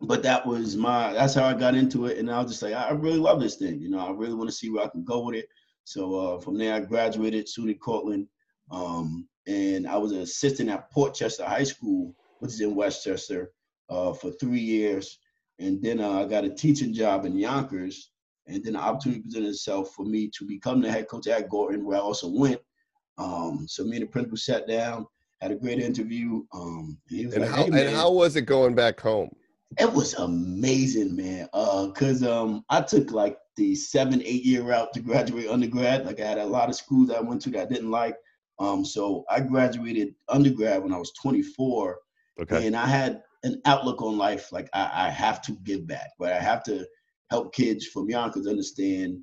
but 0.00 0.22
that 0.22 0.46
was 0.46 0.76
my 0.76 1.12
that's 1.12 1.34
how 1.34 1.44
I 1.44 1.54
got 1.54 1.74
into 1.74 2.06
it, 2.06 2.18
and 2.18 2.30
I 2.30 2.40
was 2.40 2.50
just 2.50 2.62
like 2.62 2.74
I 2.74 2.90
really 2.90 3.18
love 3.18 3.40
this 3.40 3.56
thing. 3.56 3.80
You 3.80 3.90
know, 3.90 3.98
I 3.98 4.10
really 4.10 4.34
want 4.34 4.50
to 4.50 4.56
see 4.56 4.70
where 4.70 4.84
I 4.84 4.88
can 4.88 5.04
go 5.04 5.24
with 5.24 5.36
it. 5.36 5.48
So 5.84 6.14
uh, 6.14 6.40
from 6.40 6.58
there, 6.58 6.74
I 6.74 6.80
graduated 6.80 7.46
SUNY 7.46 7.78
Cortland, 7.78 8.26
um, 8.70 9.28
and 9.46 9.86
I 9.86 9.96
was 9.96 10.12
an 10.12 10.20
assistant 10.20 10.68
at 10.68 10.90
Port 10.90 11.14
Chester 11.14 11.44
High 11.44 11.62
School, 11.62 12.14
which 12.40 12.52
is 12.52 12.60
in 12.60 12.74
Westchester 12.74 13.52
uh, 13.88 14.12
for 14.12 14.32
three 14.32 14.60
years. 14.60 15.18
And 15.58 15.80
then 15.80 16.00
uh, 16.00 16.22
I 16.22 16.24
got 16.26 16.44
a 16.44 16.50
teaching 16.50 16.92
job 16.92 17.24
in 17.24 17.38
Yonkers. 17.38 18.10
And 18.48 18.64
then 18.64 18.74
the 18.74 18.78
opportunity 18.78 19.22
presented 19.22 19.48
itself 19.48 19.92
for 19.94 20.04
me 20.04 20.30
to 20.36 20.44
become 20.44 20.80
the 20.80 20.90
head 20.90 21.08
coach 21.08 21.26
at 21.26 21.48
Gorton, 21.48 21.84
where 21.84 21.96
I 21.96 22.00
also 22.00 22.28
went. 22.28 22.60
Um, 23.18 23.66
so 23.68 23.84
me 23.84 23.96
and 23.96 24.02
the 24.02 24.06
principal 24.06 24.36
sat 24.36 24.68
down, 24.68 25.06
had 25.40 25.50
a 25.50 25.56
great 25.56 25.80
interview. 25.80 26.44
Um, 26.52 26.98
and, 27.10 27.32
and 27.32 27.42
like, 27.42 27.50
how 27.50 27.64
hey, 27.64 27.86
and 27.86 27.96
how 27.96 28.12
was 28.12 28.36
it 28.36 28.42
going 28.42 28.74
back 28.74 29.00
home? 29.00 29.30
It 29.78 29.92
was 29.92 30.14
amazing, 30.14 31.16
man. 31.16 31.48
Uh, 31.52 31.88
cause 31.90 32.22
um, 32.22 32.64
I 32.70 32.80
took 32.82 33.10
like 33.10 33.36
the 33.56 33.74
seven, 33.74 34.22
eight 34.24 34.44
year 34.44 34.62
route 34.62 34.92
to 34.94 35.00
graduate 35.00 35.48
undergrad. 35.48 36.06
Like 36.06 36.20
I 36.20 36.26
had 36.26 36.38
a 36.38 36.46
lot 36.46 36.68
of 36.68 36.76
schools 36.76 37.10
I 37.10 37.20
went 37.20 37.42
to 37.42 37.50
that 37.50 37.62
I 37.62 37.72
didn't 37.72 37.90
like. 37.90 38.16
Um, 38.58 38.84
so 38.84 39.24
I 39.28 39.40
graduated 39.40 40.14
undergrad 40.28 40.82
when 40.82 40.92
I 40.92 40.98
was 40.98 41.12
24. 41.20 41.98
Okay. 42.40 42.66
And 42.66 42.76
I 42.76 42.86
had 42.86 43.22
an 43.42 43.60
outlook 43.64 44.02
on 44.02 44.16
life 44.16 44.52
like 44.52 44.68
I, 44.72 45.06
I 45.06 45.10
have 45.10 45.42
to 45.42 45.52
give 45.64 45.86
back, 45.86 46.10
but 46.18 46.32
I 46.32 46.38
have 46.38 46.62
to 46.64 46.86
help 47.30 47.54
kids 47.54 47.86
from 47.86 48.08
Yonkers 48.08 48.46
understand 48.46 49.18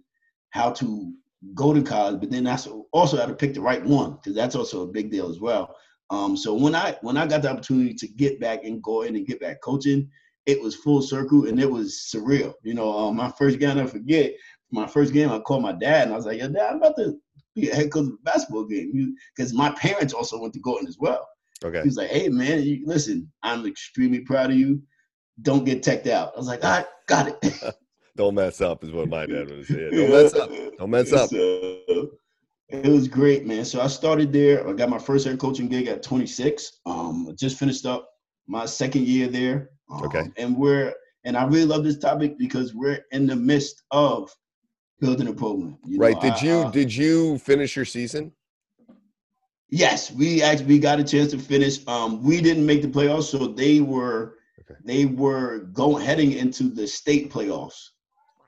how 0.52 0.72
to 0.72 1.14
go 1.54 1.74
to 1.74 1.82
college, 1.82 2.20
but 2.20 2.32
then 2.32 2.44
that's 2.44 2.68
also 2.92 3.18
how 3.18 3.26
to 3.26 3.36
pick 3.36 3.54
the 3.54 3.62
right 3.62 3.84
one 3.84 4.14
because 4.14 4.36
that's 4.36 4.56
also 4.56 4.84
a 4.84 4.92
big 4.92 5.12
deal 5.12 5.30
as 5.30 5.40
well. 5.40 5.76
Um, 6.10 6.38
so 6.38 6.54
when 6.54 6.76
I 6.76 6.98
when 7.02 7.18
I 7.18 7.26
got 7.28 7.42
the 7.42 7.52
opportunity 7.52 7.94
to 7.94 8.08
get 8.08 8.40
back 8.40 8.64
and 8.64 8.84
go 8.84 9.02
in 9.02 9.16
and 9.16 9.28
get 9.28 9.40
back 9.40 9.62
coaching, 9.62 10.10
it 10.46 10.62
was 10.62 10.76
full 10.76 11.02
circle 11.02 11.48
and 11.48 11.60
it 11.60 11.70
was 11.70 12.10
surreal. 12.14 12.54
You 12.64 12.74
know, 12.74 12.92
um, 12.92 13.16
my 13.16 13.32
first 13.32 13.60
game, 13.60 13.78
I 13.78 13.88
forget, 13.88 14.34
my 14.72 14.88
first 14.88 15.14
game, 15.14 15.32
I 15.32 15.40
called 15.40 15.64
my 15.64 15.74
dad 15.74 16.04
and 16.04 16.14
I 16.14 16.16
was 16.16 16.26
like, 16.26 16.40
"Yo, 16.40 16.50
dad, 16.50 16.72
I'm 16.72 16.78
about 16.78 16.96
to 16.98 17.18
be 17.56 17.70
a 17.70 17.76
head 17.76 17.92
coach 17.92 18.08
of 18.08 18.14
a 18.14 18.24
basketball 18.24 18.66
game," 18.66 19.16
because 19.36 19.54
my 19.54 19.72
parents 19.72 20.14
also 20.14 20.40
went 20.40 20.54
to 20.54 20.60
Gorton 20.60 20.88
as 20.88 20.98
well. 21.00 21.28
Okay. 21.64 21.82
He's 21.84 21.98
like, 21.98 22.10
"Hey, 22.10 22.30
man, 22.30 22.64
you, 22.64 22.84
listen, 22.86 23.32
I'm 23.42 23.66
extremely 23.66 24.20
proud 24.20 24.52
of 24.52 24.58
you. 24.58 24.82
Don't 25.42 25.66
get 25.66 25.84
teched 25.84 26.08
out." 26.08 26.34
I 26.36 26.38
was 26.38 26.48
like, 26.48 26.64
"All 26.64 26.78
right, 26.78 26.86
got 27.08 27.28
it." 27.28 27.76
Don't 28.16 28.36
mess 28.36 28.62
up 28.62 28.84
is 28.84 28.92
what 28.92 29.10
my 29.10 29.26
dad 29.26 29.50
would 29.50 29.66
say. 29.66 29.90
Don't 29.90 30.10
mess 30.12 30.34
up. 30.36 30.50
Don't 30.78 30.90
mess 30.90 31.12
up. 31.14 31.30
So, 31.30 32.12
it 32.70 32.86
was 32.92 33.08
great, 33.08 33.46
man. 33.46 33.66
So 33.66 33.82
I 33.82 33.88
started 33.88 34.32
there. 34.32 34.68
I 34.68 34.74
got 34.74 34.90
my 34.90 35.00
first 35.00 35.26
head 35.28 35.40
coaching 35.40 35.68
gig 35.68 35.88
at 35.88 36.04
26. 36.04 36.80
Um, 36.86 37.28
I 37.30 37.34
just 37.34 37.58
finished 37.58 37.86
up 37.86 38.10
my 38.48 38.66
second 38.66 39.08
year 39.08 39.28
there. 39.28 39.70
Um, 39.92 40.04
Okay. 40.06 40.24
And 40.38 40.58
we're 40.58 40.94
and 41.26 41.38
I 41.38 41.46
really 41.46 41.66
love 41.66 41.84
this 41.84 41.98
topic 41.98 42.38
because 42.38 42.74
we're 42.74 43.00
in 43.12 43.26
the 43.28 43.36
midst 43.36 43.84
of 43.92 44.30
building 45.00 45.28
a 45.28 45.34
program. 45.34 45.78
you 45.86 45.98
know. 45.98 46.06
Right. 46.06 46.20
Did 46.22 46.34
I- 46.34 46.42
you 46.42 46.54
uh, 46.60 46.72
did 46.72 46.96
you 46.96 47.38
finish 47.40 47.76
your 47.76 47.86
season? 47.86 48.32
Yes, 49.70 50.12
we 50.12 50.44
actually 50.44 50.68
we 50.68 50.80
got 50.80 51.00
a 51.00 51.04
chance 51.04 51.32
to 51.32 51.40
finish. 51.40 51.86
Um, 51.88 52.22
we 52.24 52.42
didn't 52.42 52.66
make 52.66 52.82
the 52.84 52.88
playoffs, 52.88 53.24
so 53.24 53.48
they 53.48 53.80
were 53.80 54.36
Okay. 54.62 54.76
they 54.86 55.06
were 55.06 55.60
going 55.74 56.04
heading 56.06 56.32
into 56.34 56.70
the 56.70 56.88
state 56.88 57.32
playoffs, 57.32 57.90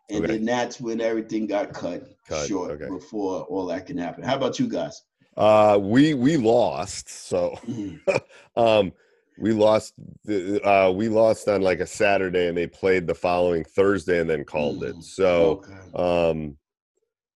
and 0.09 0.23
Okay. 0.23 0.33
then 0.33 0.45
that's 0.45 0.79
when 0.79 1.01
everything 1.01 1.47
got 1.47 1.73
cut, 1.73 2.03
Cut, 2.27 2.47
short 2.47 2.71
okay. 2.71 2.87
before 2.87 3.41
all 3.43 3.65
that 3.67 3.85
can 3.85 3.97
happen. 3.97 4.23
How 4.23 4.35
about 4.35 4.59
you 4.59 4.67
guys? 4.67 5.01
Uh 5.37 5.77
we 5.81 6.13
we 6.13 6.37
lost. 6.37 7.09
So 7.09 7.57
Mhm. 7.67 7.99
um 8.55 8.93
we 9.37 9.51
lost 9.51 9.93
the 10.23 10.61
uh 10.65 10.91
we 10.91 11.09
lost 11.09 11.47
on 11.47 11.61
like 11.61 11.79
a 11.81 11.87
Saturday 11.87 12.47
and 12.47 12.57
they 12.57 12.67
played 12.67 13.05
the 13.07 13.15
following 13.15 13.63
Thursday 13.63 14.19
and 14.19 14.29
then 14.29 14.45
called 14.45 14.83
it. 14.83 14.95
Mm, 14.95 15.03
So 15.03 15.63
okay. 15.63 16.33
um 16.33 16.57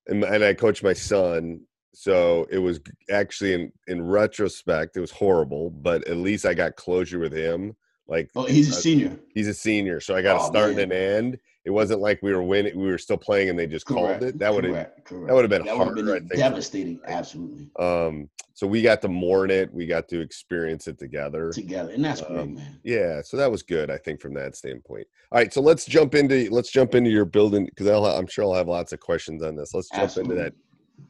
and, 0.07 0.23
and 0.23 0.43
I 0.43 0.53
coached 0.53 0.83
my 0.83 0.93
son 0.93 1.61
so 1.93 2.47
it 2.51 2.59
was 2.59 2.79
actually 3.09 3.53
in 3.53 3.71
in 3.87 4.01
retrospect 4.01 4.95
it 4.95 5.01
was 5.01 5.11
horrible 5.11 5.69
but 5.71 6.07
at 6.07 6.17
least 6.17 6.45
I 6.45 6.53
got 6.53 6.75
closure 6.75 7.19
with 7.19 7.33
him 7.33 7.75
like 8.07 8.29
oh, 8.35 8.45
he's 8.45 8.69
a 8.69 8.77
uh, 8.77 8.81
senior. 8.81 9.19
he's 9.33 9.47
a 9.47 9.53
senior 9.53 9.99
so 9.99 10.15
I 10.15 10.21
got 10.21 10.37
a 10.37 10.39
Oh, 10.39 10.47
start 10.47 10.71
man. 10.75 10.83
and 10.83 10.91
an 10.93 10.97
end 10.97 11.39
it 11.65 11.71
wasn't 11.71 11.99
like 11.99 12.19
we 12.21 12.33
were 12.33 12.43
winning 12.43 12.77
we 12.77 12.87
were 12.87 12.97
still 12.97 13.17
playing 13.17 13.49
and 13.49 13.59
they 13.59 13.67
just 13.67 13.85
Correct. 13.85 14.19
called 14.21 14.23
it 14.23 14.39
that 14.39 14.53
would 14.53 14.63
have 14.63 14.73
correct, 14.73 15.05
correct. 15.05 15.27
that 15.27 15.33
would've 15.35 15.49
been 15.49 15.65
that 15.65 15.77
would've 15.77 15.93
harder, 15.95 16.15
I 16.15 16.19
think, 16.19 16.31
for- 16.31 16.37
devastating. 16.37 16.99
Absolutely 17.05 17.69
um 17.79 18.29
so 18.53 18.67
we 18.67 18.81
got 18.81 19.01
to 19.01 19.07
mourn 19.07 19.51
it 19.51 19.73
we 19.73 19.85
got 19.85 20.07
to 20.09 20.19
experience 20.21 20.87
it 20.87 20.97
together 20.97 21.51
together, 21.51 21.91
and 21.91 22.03
that's 22.03 22.21
great, 22.21 22.39
Um, 22.39 22.55
man. 22.55 22.79
yeah 22.83 23.21
so 23.21 23.37
that 23.37 23.49
was 23.51 23.63
good 23.63 23.89
i 23.91 23.97
think 23.97 24.21
from 24.21 24.33
that 24.35 24.55
standpoint 24.55 25.07
all 25.31 25.39
right 25.39 25.53
so 25.53 25.61
let's 25.61 25.85
jump 25.85 26.15
into 26.15 26.49
let's 26.51 26.71
jump 26.71 26.95
into 26.95 27.09
your 27.09 27.25
building 27.25 27.65
because 27.65 27.87
i'm 27.87 28.27
sure 28.27 28.45
i'll 28.45 28.53
have 28.53 28.67
lots 28.67 28.93
of 28.93 28.99
questions 28.99 29.43
on 29.43 29.55
this 29.55 29.73
let's 29.73 29.89
jump 29.89 30.03
Absolutely. 30.03 30.35
into 30.35 30.43
that 30.43 30.53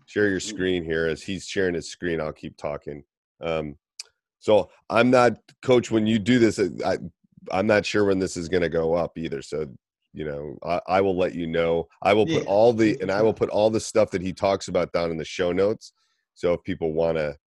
share 0.06 0.28
your 0.30 0.40
screen 0.40 0.84
here 0.84 1.06
as 1.08 1.22
he's 1.22 1.46
sharing 1.46 1.76
his 1.76 1.90
screen 1.90 2.20
i'll 2.20 2.34
keep 2.34 2.58
talking 2.58 3.04
um 3.42 3.76
so 4.40 4.70
i'm 4.90 5.10
not 5.10 5.34
coach 5.62 5.92
when 5.92 6.06
you 6.08 6.18
do 6.20 6.40
this 6.40 6.60
uh, 6.60 6.70
I, 6.86 6.98
i'm 7.52 7.68
not 7.68 7.86
sure 7.86 8.06
when 8.06 8.20
this 8.20 8.36
is 8.38 8.48
going 8.50 8.62
to 8.64 8.70
go 8.70 8.94
up 8.94 9.18
either 9.18 9.42
so 9.42 9.66
you 10.14 10.26
know 10.26 10.58
I, 10.64 10.82
I 10.88 11.02
will 11.02 11.18
let 11.18 11.36
you 11.36 11.48
know 11.48 11.88
i 12.02 12.14
will 12.14 12.26
put 12.26 12.44
Yeah, 12.44 12.50
all 12.50 12.74
the 12.74 12.98
and 13.02 13.12
i 13.12 13.22
will 13.22 13.34
put 13.34 13.50
all 13.50 13.70
the 13.70 13.80
stuff 13.80 14.12
that 14.12 14.22
he 14.22 14.34
talks 14.34 14.68
about 14.68 14.92
down 14.92 15.12
in 15.12 15.18
the 15.18 15.26
show 15.26 15.52
notes 15.52 15.94
so 16.34 16.54
if 16.54 16.64
people 16.64 16.94
want 16.94 17.18
to 17.18 17.38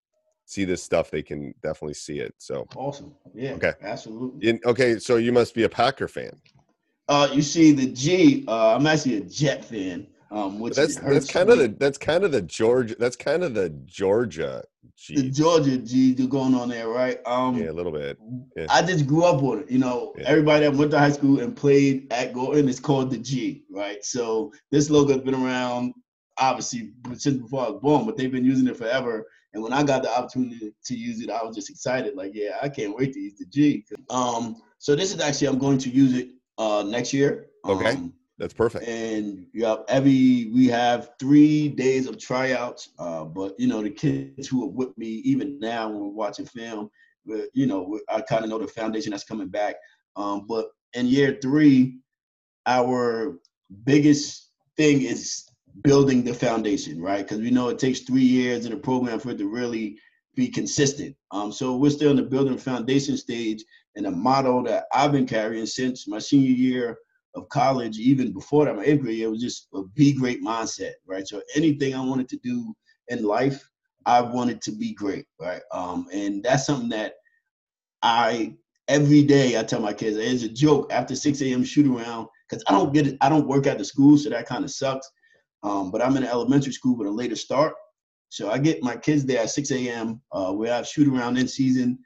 see 0.45 0.65
this 0.65 0.83
stuff 0.83 1.11
they 1.11 1.23
can 1.23 1.55
definitely 1.63 1.95
see 1.95 2.19
it 2.19 2.35
so 2.39 2.67
Awesome. 2.77 3.15
Yeah. 3.35 3.53
Okay. 3.53 3.73
Absolutely. 3.83 4.49
in, 4.49 4.61
okay 4.65 4.99
so 4.99 5.17
you 5.17 5.33
must 5.33 5.55
be 5.55 5.65
a 5.65 5.69
packer 5.69 6.09
fan 6.09 6.33
Uh, 7.09 7.29
you 7.33 7.43
see 7.43 7.73
the 7.73 7.87
G. 7.87 8.45
Uh, 8.47 8.77
I'm 8.77 8.87
actually 8.87 9.17
a 9.19 9.21
Jet 9.21 9.65
fan. 9.65 10.07
Um, 10.33 10.59
which 10.61 10.75
that's 10.75 10.97
that's 10.97 11.31
kind 11.31 11.51
of 11.51 11.59
the 11.59 11.69
that's 11.79 11.99
kind 11.99 12.25
of 12.25 12.33
the 12.33 12.41
Georgia 12.41 12.97
that's 12.99 13.17
kind 13.17 13.45
of 13.45 13.53
the 13.53 13.69
Georgia 13.85 14.65
G. 14.97 15.15
the. 15.17 15.29
Georgia 15.31 15.77
G 15.77 16.15
going 16.27 16.55
on 16.55 16.71
there, 16.71 16.89
right? 16.89 17.19
Um, 17.27 17.59
Yeah, 17.59 17.71
a 17.71 17.73
little 17.73 17.93
bit. 17.93 18.17
yeah. 18.57 18.67
I 18.71 18.81
just 18.83 19.07
grew 19.07 19.25
up 19.25 19.43
with 19.43 19.61
it. 19.61 19.71
You 19.71 19.79
know, 19.79 20.15
Yeah. 20.17 20.25
everybody 20.27 20.65
that 20.65 20.75
went 20.75 20.91
to 20.93 20.99
high 20.99 21.13
school 21.13 21.41
and 21.41 21.55
played 21.55 22.11
at 22.11 22.33
Gorton 22.33 22.67
is 22.69 22.81
called 22.81 23.11
the 23.11 23.19
G, 23.19 23.65
right? 23.71 24.03
So 24.05 24.53
this 24.71 24.89
logo 24.89 25.13
has 25.13 25.21
been 25.23 25.35
around 25.35 25.93
obviously 26.39 26.93
since 27.15 27.37
before 27.37 27.67
I 27.67 27.71
was 27.71 27.81
born, 27.83 28.07
but 28.07 28.17
they've 28.17 28.33
been 28.33 28.45
using 28.45 28.67
it 28.69 28.77
forever. 28.79 29.27
And 29.53 29.63
when 29.63 29.75
I 29.75 29.83
got 29.83 30.03
the 30.03 30.11
opportunity 30.11 30.73
to 30.87 30.95
use 30.97 31.21
it, 31.21 31.29
I 31.29 31.43
was 31.45 31.55
just 31.55 31.69
excited. 31.69 32.15
Like, 32.17 32.33
yeah, 32.35 32.57
I 32.63 32.71
can't 32.71 32.97
wait 32.97 33.13
to 33.13 33.21
use 33.21 33.35
the 33.39 33.45
G. 33.47 33.85
Um, 34.09 34.57
so 34.79 34.97
this 34.97 35.13
is 35.15 35.21
actually 35.21 35.49
I'm 35.49 35.59
going 35.59 35.77
to 35.79 35.91
use 35.91 36.15
it 36.15 36.29
uh 36.57 36.83
next 36.87 37.13
year. 37.13 37.49
Okay. 37.67 37.91
Um, 37.91 38.15
That's 38.43 38.55
perfect. 38.55 38.89
and 38.89 39.47
you 39.53 39.65
have 39.67 39.85
every 39.87 40.51
we 40.53 40.67
have 40.67 41.11
three 41.21 41.69
days 41.69 42.09
of 42.09 42.19
tryouts 42.19 42.89
uh 42.99 43.23
but 43.25 43.55
you 43.57 43.69
know 43.69 43.81
the 43.83 43.91
kids 43.91 44.49
who 44.49 44.65
are 44.65 44.69
with 44.69 44.99
me 44.99 45.07
even 45.07 45.61
now 45.61 45.89
when 45.89 46.01
we're 46.01 46.09
watching 46.09 46.47
film 46.47 46.91
we- 47.25 47.49
you 47.55 47.67
know 47.67 48.01
i 48.09 48.21
kind 48.21 48.43
of 48.43 48.51
know 48.51 48.59
the 48.59 48.67
foundation 48.67 49.13
that's 49.13 49.23
coming 49.23 49.47
back 49.47 49.77
um 50.17 50.45
but 50.49 50.71
in 50.95 51.07
year 51.07 51.39
three 51.41 52.01
our 52.67 53.39
biggest 53.85 54.51
thing 54.77 55.03
is 55.03 55.45
building 55.85 56.25
the 56.25 56.35
foundation 56.35 57.01
right 57.01 57.23
because 57.23 57.39
we 57.39 57.51
know 57.53 57.69
it 57.69 57.79
takes 57.79 58.01
three 58.01 58.23
years 58.25 58.67
in 58.67 58.73
a 58.73 58.77
program 58.77 59.21
for 59.21 59.31
it 59.31 59.39
to 59.39 59.47
really 59.47 59.97
be 60.35 60.49
consistent 60.49 61.15
um 61.31 61.53
so 61.53 61.77
we're 61.77 61.91
still 61.91 62.11
in 62.11 62.17
the 62.17 62.23
building 62.25 62.59
foundation 62.59 63.17
stage 63.17 63.63
and 63.95 64.05
a 64.05 64.11
motto 64.11 64.65
that 64.65 64.87
i've 64.93 65.13
been 65.13 65.29
carrying 65.29 65.65
since 65.65 66.09
my 66.09 66.19
senior 66.19 66.51
year 66.51 66.99
of 67.35 67.49
college, 67.49 67.99
even 67.99 68.33
before 68.33 68.65
that, 68.65 68.77
my 68.77 68.85
eighth 68.85 69.01
grade 69.03 69.19
year, 69.19 69.31
was 69.31 69.41
just 69.41 69.69
a 69.75 69.83
be 69.95 70.13
great 70.13 70.43
mindset, 70.43 70.93
right? 71.07 71.27
So 71.27 71.43
anything 71.55 71.95
I 71.95 72.05
wanted 72.05 72.29
to 72.31 72.37
do 72.39 72.75
in 73.09 73.25
life, 73.25 73.63
I 74.07 74.21
wanted 74.21 74.61
to 74.63 74.73
be 74.73 74.93
great, 74.95 75.27
right? 75.41 75.63
Um, 75.73 76.07
and 76.13 76.43
that's 76.43 76.67
something 76.67 76.89
that 76.91 77.15
I 78.03 78.55
every 78.89 79.23
day 79.23 79.59
I 79.59 79.63
tell 79.63 79.81
my 79.81 79.93
kids 79.93 80.17
it's 80.17 80.43
a 80.43 80.49
joke 80.49 80.93
after 80.93 81.15
6 81.15 81.41
a.m. 81.41 81.65
shoot 81.65 81.87
around 81.87 82.29
because 82.49 82.65
I 82.67 82.73
don't 82.73 82.93
get 82.93 83.07
it, 83.07 83.17
I 83.21 83.29
don't 83.29 83.47
work 83.47 83.67
at 83.67 83.79
the 83.79 83.85
school, 83.85 84.19
so 84.19 84.29
that 84.31 84.47
kind 84.47 84.65
of 84.65 84.71
sucks. 84.71 85.11
Um, 85.63 85.91
but 85.91 86.03
I'm 86.03 86.17
in 86.17 86.25
elementary 86.25 86.73
school 86.73 86.97
with 86.97 87.07
a 87.07 87.11
later 87.11 87.37
start. 87.37 87.75
So 88.29 88.51
I 88.51 88.59
get 88.59 88.83
my 88.83 88.97
kids 88.97 89.25
there 89.25 89.43
at 89.43 89.51
6 89.51 89.71
a.m. 89.71 90.21
Uh, 90.33 90.53
we 90.57 90.67
have 90.69 90.89
shoot 90.89 91.07
around 91.07 91.37
in 91.37 91.47
season. 91.47 91.99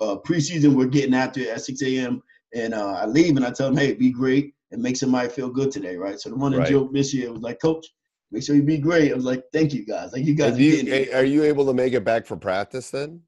Uh, 0.00 0.16
preseason, 0.16 0.74
we're 0.74 0.86
getting 0.86 1.14
after 1.14 1.40
it 1.40 1.48
at 1.48 1.62
6 1.62 1.82
a.m. 1.82 2.22
And 2.54 2.74
uh, 2.74 2.94
I 3.02 3.06
leave 3.06 3.36
and 3.36 3.44
I 3.44 3.50
tell 3.50 3.68
them, 3.68 3.76
hey, 3.76 3.94
be 3.94 4.10
great 4.10 4.54
and 4.70 4.82
make 4.82 4.96
somebody 4.96 5.28
feel 5.28 5.48
good 5.50 5.70
today, 5.70 5.96
right? 5.96 6.18
So 6.20 6.30
the 6.30 6.36
running 6.36 6.60
Right. 6.60 6.70
joke 6.70 6.92
this 6.92 7.12
year 7.12 7.32
was 7.32 7.42
like, 7.42 7.60
Coach, 7.60 7.86
make 8.30 8.42
sure 8.42 8.54
you 8.56 8.62
be 8.62 8.78
great. 8.78 9.12
I 9.12 9.14
was 9.14 9.24
like, 9.24 9.44
thank 9.52 9.72
you 9.72 9.84
guys. 9.84 10.12
Like 10.12 10.24
you 10.24 10.34
guys 10.34 10.54
are 10.54 10.58
do 10.58 10.70
getting 10.70 10.88
it. 10.92 11.08
you, 11.08 11.14
are 11.14 11.24
you 11.24 11.42
able 11.44 11.66
to 11.66 11.74
make 11.74 11.92
it 11.92 12.04
back 12.04 12.26
for 12.26 12.36
practice 12.36 12.90
then? 12.90 13.20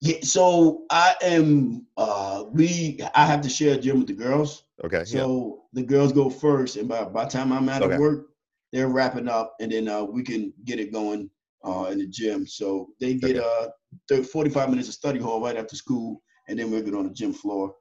Yeah, 0.00 0.18
so 0.22 0.84
I 0.90 1.16
am. 1.22 1.86
Uh, 1.96 2.44
we 2.52 3.00
I 3.16 3.26
have 3.26 3.40
to 3.40 3.48
share 3.48 3.74
a 3.74 3.78
gym 3.78 3.98
with 3.98 4.06
the 4.06 4.12
girls. 4.14 4.62
Okay. 4.84 4.98
yeah. 4.98 5.02
So 5.04 5.64
the 5.72 5.82
girls 5.82 6.12
go 6.12 6.30
first, 6.30 6.76
and 6.76 6.88
by 6.88 7.04
by 7.04 7.24
time 7.24 7.52
I'm 7.52 7.68
out 7.68 7.82
Okay. 7.82 7.94
of 7.94 8.00
work, 8.00 8.28
they're 8.72 8.86
wrapping 8.88 9.26
up, 9.26 9.54
and 9.60 9.72
then 9.72 9.88
uh, 9.88 10.04
we 10.04 10.22
can 10.22 10.52
get 10.64 10.78
it 10.78 10.92
going 10.92 11.28
uh, 11.64 11.88
in 11.90 11.98
the 11.98 12.06
gym. 12.06 12.46
So 12.46 12.90
they 13.00 13.14
get 13.14 13.38
uh 13.38 13.70
30, 14.08 14.22
45 14.22 14.70
minutes 14.70 14.86
of 14.86 14.94
study 14.94 15.18
hall 15.18 15.42
right 15.42 15.56
after 15.56 15.74
school, 15.74 16.22
and 16.46 16.56
then 16.56 16.70
we're 16.70 16.82
good 16.82 16.94
on 16.94 17.08
the 17.08 17.12
gym 17.12 17.32
floor. 17.32 17.74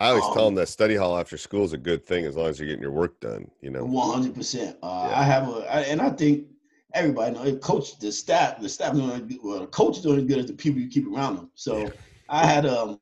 I 0.00 0.10
always 0.10 0.24
tell 0.24 0.46
um, 0.46 0.54
them 0.54 0.54
that 0.56 0.68
study 0.68 0.94
hall 0.96 1.18
after 1.18 1.36
school 1.36 1.64
is 1.64 1.72
a 1.72 1.78
good 1.78 2.06
thing 2.06 2.24
as 2.24 2.36
long 2.36 2.46
as 2.46 2.58
you're 2.58 2.68
getting 2.68 2.82
your 2.82 2.92
work 2.92 3.20
done. 3.20 3.50
You 3.60 3.70
know. 3.70 3.84
One 3.84 4.12
hundred 4.12 4.34
percent. 4.34 4.76
Uh, 4.82 5.12
I 5.14 5.22
have 5.22 5.48
a, 5.48 5.66
I, 5.72 5.80
and 5.82 6.00
I 6.00 6.10
think 6.10 6.46
everybody 6.94 7.34
know. 7.34 7.56
Coach, 7.56 7.98
the 7.98 8.12
staff, 8.12 8.60
the 8.60 8.68
staff 8.68 8.94
doing 8.94 9.38
well. 9.42 9.60
The 9.60 9.66
coach 9.68 9.98
is 9.98 10.02
doing 10.02 10.18
as 10.18 10.24
good 10.24 10.38
as 10.38 10.46
the 10.46 10.54
people 10.54 10.80
you 10.80 10.88
keep 10.88 11.06
around 11.06 11.36
them. 11.36 11.50
So 11.54 11.78
Yeah. 11.78 11.90
I 12.28 12.46
had 12.46 12.66
um 12.66 13.00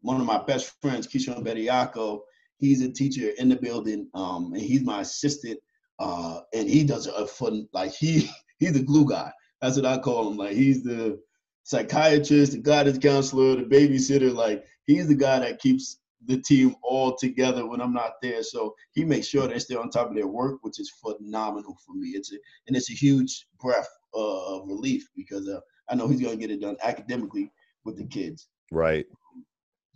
one 0.00 0.20
of 0.20 0.26
my 0.26 0.42
best 0.42 0.80
friends, 0.80 1.06
Keishon 1.06 1.44
Bediako. 1.44 2.20
He's 2.58 2.82
a 2.82 2.90
teacher 2.92 3.30
in 3.38 3.48
the 3.48 3.56
building, 3.56 4.08
um, 4.14 4.52
and 4.52 4.62
he's 4.62 4.82
my 4.82 5.00
assistant. 5.00 5.58
Uh, 5.98 6.40
and 6.54 6.68
he 6.68 6.82
does 6.84 7.06
a 7.06 7.26
fun 7.26 7.68
like 7.72 7.92
he 7.92 8.28
he's 8.58 8.72
the 8.72 8.82
glue 8.82 9.08
guy. 9.08 9.32
That's 9.60 9.76
what 9.76 9.86
I 9.86 9.98
call 9.98 10.30
him. 10.30 10.36
Like 10.36 10.56
he's 10.56 10.82
the 10.82 11.20
psychiatrist, 11.64 12.52
the 12.52 12.58
guidance 12.58 12.98
counselor, 12.98 13.56
the 13.56 13.62
babysitter. 13.62 14.34
Like 14.34 14.64
he's 14.86 15.08
the 15.08 15.14
guy 15.14 15.38
that 15.40 15.60
keeps 15.60 15.98
the 16.26 16.40
team 16.40 16.74
all 16.82 17.16
together 17.16 17.66
when 17.66 17.80
I'm 17.80 17.92
not 17.92 18.20
there. 18.22 18.42
So 18.42 18.74
he 18.92 19.04
makes 19.04 19.26
sure 19.26 19.46
they 19.46 19.58
stay 19.58 19.74
on 19.74 19.90
top 19.90 20.08
of 20.08 20.14
their 20.14 20.26
work, 20.26 20.58
which 20.62 20.78
is 20.78 20.90
phenomenal 20.90 21.76
for 21.84 21.94
me. 21.94 22.08
It's 22.08 22.32
a, 22.32 22.36
and 22.66 22.76
it's 22.76 22.90
a 22.90 22.94
huge 22.94 23.46
breath 23.60 23.88
uh, 24.14 24.56
of 24.56 24.68
relief 24.68 25.08
because 25.16 25.48
uh, 25.48 25.60
I 25.88 25.94
know 25.94 26.08
he's 26.08 26.20
going 26.20 26.38
to 26.38 26.40
get 26.40 26.54
it 26.54 26.60
done 26.60 26.76
academically 26.82 27.50
with 27.84 27.96
the 27.96 28.06
kids. 28.06 28.48
Right. 28.70 29.04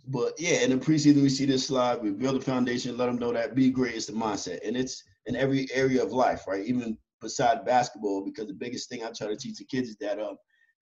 but 0.07 0.33
yeah, 0.37 0.61
in 0.61 0.69
the 0.69 0.77
preseason, 0.77 1.21
we 1.21 1.29
see 1.29 1.45
this 1.45 1.67
slide. 1.67 2.01
We 2.01 2.11
build 2.11 2.35
a 2.35 2.41
foundation, 2.41 2.97
let 2.97 3.07
them 3.07 3.17
know 3.17 3.33
that 3.33 3.55
be 3.55 3.69
great 3.69 3.95
is 3.95 4.05
the 4.05 4.13
mindset, 4.13 4.59
and 4.65 4.77
it's 4.77 5.03
in 5.25 5.35
every 5.35 5.67
area 5.73 6.03
of 6.03 6.11
life, 6.11 6.47
right? 6.47 6.65
Even 6.65 6.97
beside 7.21 7.65
basketball, 7.65 8.23
because 8.23 8.47
the 8.47 8.53
biggest 8.53 8.89
thing 8.89 9.03
I 9.03 9.11
try 9.11 9.27
to 9.27 9.35
teach 9.35 9.57
the 9.57 9.65
kids 9.65 9.89
is 9.89 9.97
that 9.97 10.19
uh, 10.19 10.35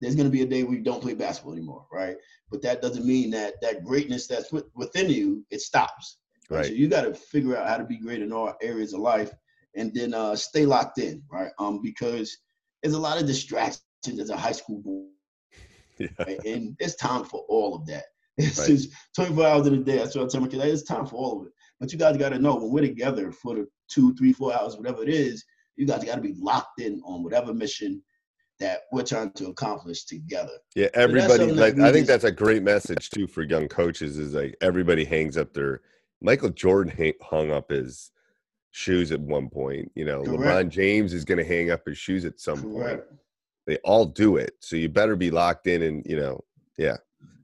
there's 0.02 0.16
going 0.16 0.28
to 0.28 0.32
be 0.32 0.42
a 0.42 0.48
day 0.48 0.64
where 0.64 0.76
you 0.76 0.84
don't 0.84 1.02
play 1.02 1.14
basketball 1.14 1.54
anymore, 1.54 1.86
right? 1.92 2.16
But 2.50 2.62
that 2.64 2.82
doesn't 2.82 3.06
mean 3.06 3.30
that 3.32 3.56
that 3.62 3.84
greatness 3.84 4.28
that's 4.28 4.52
within 4.76 5.10
you 5.10 5.46
it 5.52 5.62
stops. 5.62 6.18
Right. 6.50 6.58
right. 6.58 6.66
So 6.68 6.74
you 6.74 6.88
got 6.90 7.04
to 7.04 7.14
figure 7.14 7.56
out 7.56 7.68
how 7.68 7.78
to 7.78 7.84
be 7.86 7.98
great 7.98 8.22
in 8.22 8.34
all 8.34 8.54
areas 8.62 8.94
of 8.94 9.00
life, 9.00 9.32
and 9.76 9.94
then 9.94 10.14
uh, 10.14 10.36
stay 10.36 10.66
locked 10.66 10.98
in, 10.98 11.22
right? 11.32 11.52
Um, 11.60 11.82
because 11.82 12.36
there's 12.82 12.96
a 12.96 13.00
lot 13.00 13.22
of 13.22 13.28
distractions 13.28 14.20
as 14.20 14.30
a 14.30 14.38
high 14.38 14.52
school 14.52 14.82
boy, 14.82 15.06
yeah. 16.00 16.08
right? 16.20 16.44
and 16.46 16.76
it's 16.80 16.96
time 16.96 17.24
for 17.24 17.46
all 17.48 17.76
of 17.76 17.86
that. 17.88 18.06
It's 18.38 18.58
right. 18.60 18.70
just 18.70 18.90
24 19.18 19.46
hours 19.46 19.68
in 19.68 19.74
a 19.76 19.78
day. 19.84 19.98
That's 19.98 20.16
what 20.16 20.24
I 20.24 20.28
tell 20.28 20.42
my 20.42 20.48
kids. 20.48 20.64
It's 20.64 20.84
time 20.84 21.06
for 21.06 21.18
all 21.18 21.42
of 21.42 21.48
it. 21.48 21.54
But 21.80 21.92
you 21.92 22.00
guys 22.00 22.18
got 22.18 22.30
to 22.30 22.40
know 22.40 22.56
when 22.56 22.72
we're 22.72 22.82
together 22.82 23.32
for 23.32 23.56
the 23.56 23.68
two, 23.90 24.16
three, 24.16 24.34
four 24.34 24.56
hours, 24.56 24.78
whatever 24.78 25.04
it 25.04 25.10
is, 25.10 25.44
you 25.76 25.86
guys 25.86 26.04
got 26.04 26.16
to 26.16 26.22
be 26.22 26.34
locked 26.40 26.80
in 26.80 27.02
on 27.06 27.24
whatever 27.24 27.54
mission 27.54 28.02
that 28.62 28.84
we're 28.92 29.04
trying 29.04 29.32
to 29.32 29.48
accomplish 29.48 30.06
together. 30.06 30.54
Yeah, 30.76 30.88
everybody. 30.94 31.50
So 31.50 31.54
like, 31.54 31.80
I 31.80 31.92
think 31.92 32.08
that's 32.08 32.24
a 32.24 32.32
great 32.32 32.64
message 32.64 33.10
too 33.10 33.28
for 33.28 33.44
young 33.44 33.68
coaches. 33.68 34.18
Is 34.18 34.34
like 34.34 34.56
everybody 34.62 35.04
hangs 35.04 35.36
up 35.36 35.54
their. 35.54 35.82
Michael 36.22 36.50
Jordan 36.52 37.14
hung 37.24 37.52
up 37.52 37.72
his 37.72 38.12
shoes 38.70 39.12
at 39.12 39.20
one 39.20 39.50
point. 39.50 39.92
You 39.96 40.06
know, 40.06 40.24
Correct. 40.24 40.42
LeBron 40.42 40.70
James 40.70 41.14
is 41.14 41.26
going 41.26 41.40
to 41.40 41.44
hang 41.44 41.72
up 41.72 41.82
his 41.86 41.98
shoes 41.98 42.26
at 42.26 42.40
some 42.40 42.62
Correct. 42.62 43.10
point. 43.10 43.20
They 43.66 43.78
all 43.78 44.06
do 44.06 44.38
it, 44.38 44.56
so 44.60 44.76
you 44.76 44.88
better 44.88 45.16
be 45.16 45.32
locked 45.32 45.68
in. 45.68 45.82
And 45.82 46.06
you 46.06 46.18
know, 46.18 46.44
yeah, 46.78 46.98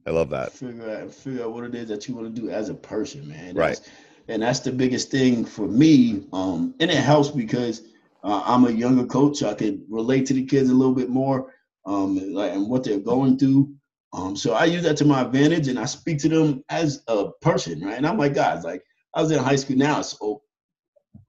I 0.05 0.11
love 0.11 0.29
that. 0.29 0.53
Figure 0.53 0.89
out, 0.89 1.11
figure 1.11 1.43
out 1.43 1.53
what 1.53 1.63
it 1.63 1.75
is 1.75 1.89
that 1.89 2.07
you 2.07 2.15
want 2.15 2.33
to 2.33 2.41
do 2.41 2.49
as 2.49 2.69
a 2.69 2.75
person, 2.75 3.27
man. 3.27 3.55
That's, 3.55 3.81
right. 3.81 3.91
And 4.29 4.41
that's 4.41 4.59
the 4.59 4.71
biggest 4.71 5.09
thing 5.09 5.45
for 5.45 5.67
me. 5.67 6.27
Um, 6.33 6.75
and 6.79 6.91
it 6.91 6.97
helps 6.97 7.29
because 7.29 7.81
uh, 8.23 8.43
I'm 8.45 8.65
a 8.65 8.71
younger 8.71 9.05
coach. 9.05 9.43
I 9.43 9.53
can 9.53 9.85
relate 9.89 10.25
to 10.27 10.33
the 10.33 10.45
kids 10.45 10.69
a 10.69 10.73
little 10.73 10.95
bit 10.95 11.09
more, 11.09 11.53
um, 11.85 12.17
and 12.17 12.69
what 12.69 12.83
they're 12.83 12.99
going 12.99 13.37
through. 13.37 13.73
Um, 14.13 14.35
so 14.35 14.53
I 14.53 14.65
use 14.65 14.83
that 14.83 14.97
to 14.97 15.05
my 15.05 15.21
advantage, 15.21 15.67
and 15.67 15.79
I 15.79 15.85
speak 15.85 16.19
to 16.19 16.29
them 16.29 16.63
as 16.69 17.03
a 17.07 17.31
person, 17.41 17.81
right? 17.81 17.97
And 17.97 18.07
I'm 18.07 18.17
like, 18.17 18.33
guys, 18.33 18.63
like 18.63 18.81
I 19.13 19.21
was 19.21 19.31
in 19.31 19.39
high 19.39 19.55
school 19.55 19.77
now, 19.77 20.01
so 20.01 20.41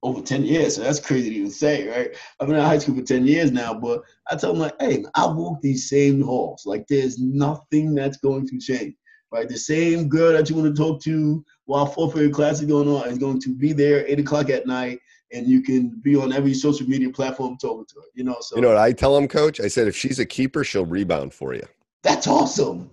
over 0.02 0.22
10 0.22 0.44
years, 0.44 0.76
so 0.76 0.82
that's 0.82 1.00
crazy 1.00 1.30
to 1.30 1.36
even 1.36 1.50
say, 1.50 1.88
right? 1.88 2.16
I've 2.38 2.46
been 2.46 2.56
in 2.56 2.62
high 2.62 2.78
school 2.78 2.94
for 2.94 3.02
10 3.02 3.26
years 3.26 3.50
now, 3.50 3.74
but 3.74 4.02
I 4.30 4.36
tell 4.36 4.52
them 4.52 4.60
like, 4.60 4.74
hey, 4.80 5.04
I 5.14 5.26
walk 5.26 5.60
these 5.60 5.88
same 5.88 6.22
halls. 6.22 6.64
Like 6.66 6.86
there's 6.88 7.18
nothing 7.18 7.94
that's 7.94 8.18
going 8.18 8.46
to 8.48 8.58
change. 8.58 8.94
Right? 9.30 9.48
The 9.48 9.58
same 9.58 10.08
girl 10.08 10.32
that 10.32 10.48
you 10.48 10.56
want 10.56 10.74
to 10.74 10.82
talk 10.82 11.02
to 11.02 11.44
while 11.66 11.84
fourth 11.84 12.14
period 12.14 12.32
class 12.32 12.60
is 12.60 12.66
going 12.66 12.88
on 12.88 13.08
is 13.08 13.18
going 13.18 13.40
to 13.40 13.54
be 13.54 13.74
there 13.74 14.06
eight 14.06 14.20
o'clock 14.20 14.48
at 14.48 14.66
night 14.66 15.00
and 15.32 15.46
you 15.46 15.62
can 15.62 15.88
be 16.02 16.16
on 16.16 16.32
every 16.32 16.54
social 16.54 16.86
media 16.86 17.10
platform 17.10 17.56
talking 17.58 17.86
to 17.86 17.94
her. 17.96 18.06
You 18.14 18.24
know, 18.24 18.36
so 18.40 18.56
you 18.56 18.62
know 18.62 18.68
what 18.68 18.78
I 18.78 18.92
tell 18.92 19.16
him, 19.16 19.28
coach? 19.28 19.60
I 19.60 19.68
said 19.68 19.88
if 19.88 19.96
she's 19.96 20.18
a 20.18 20.26
keeper, 20.26 20.64
she'll 20.64 20.86
rebound 20.86 21.34
for 21.34 21.54
you. 21.54 21.64
That's 22.02 22.26
awesome. 22.26 22.90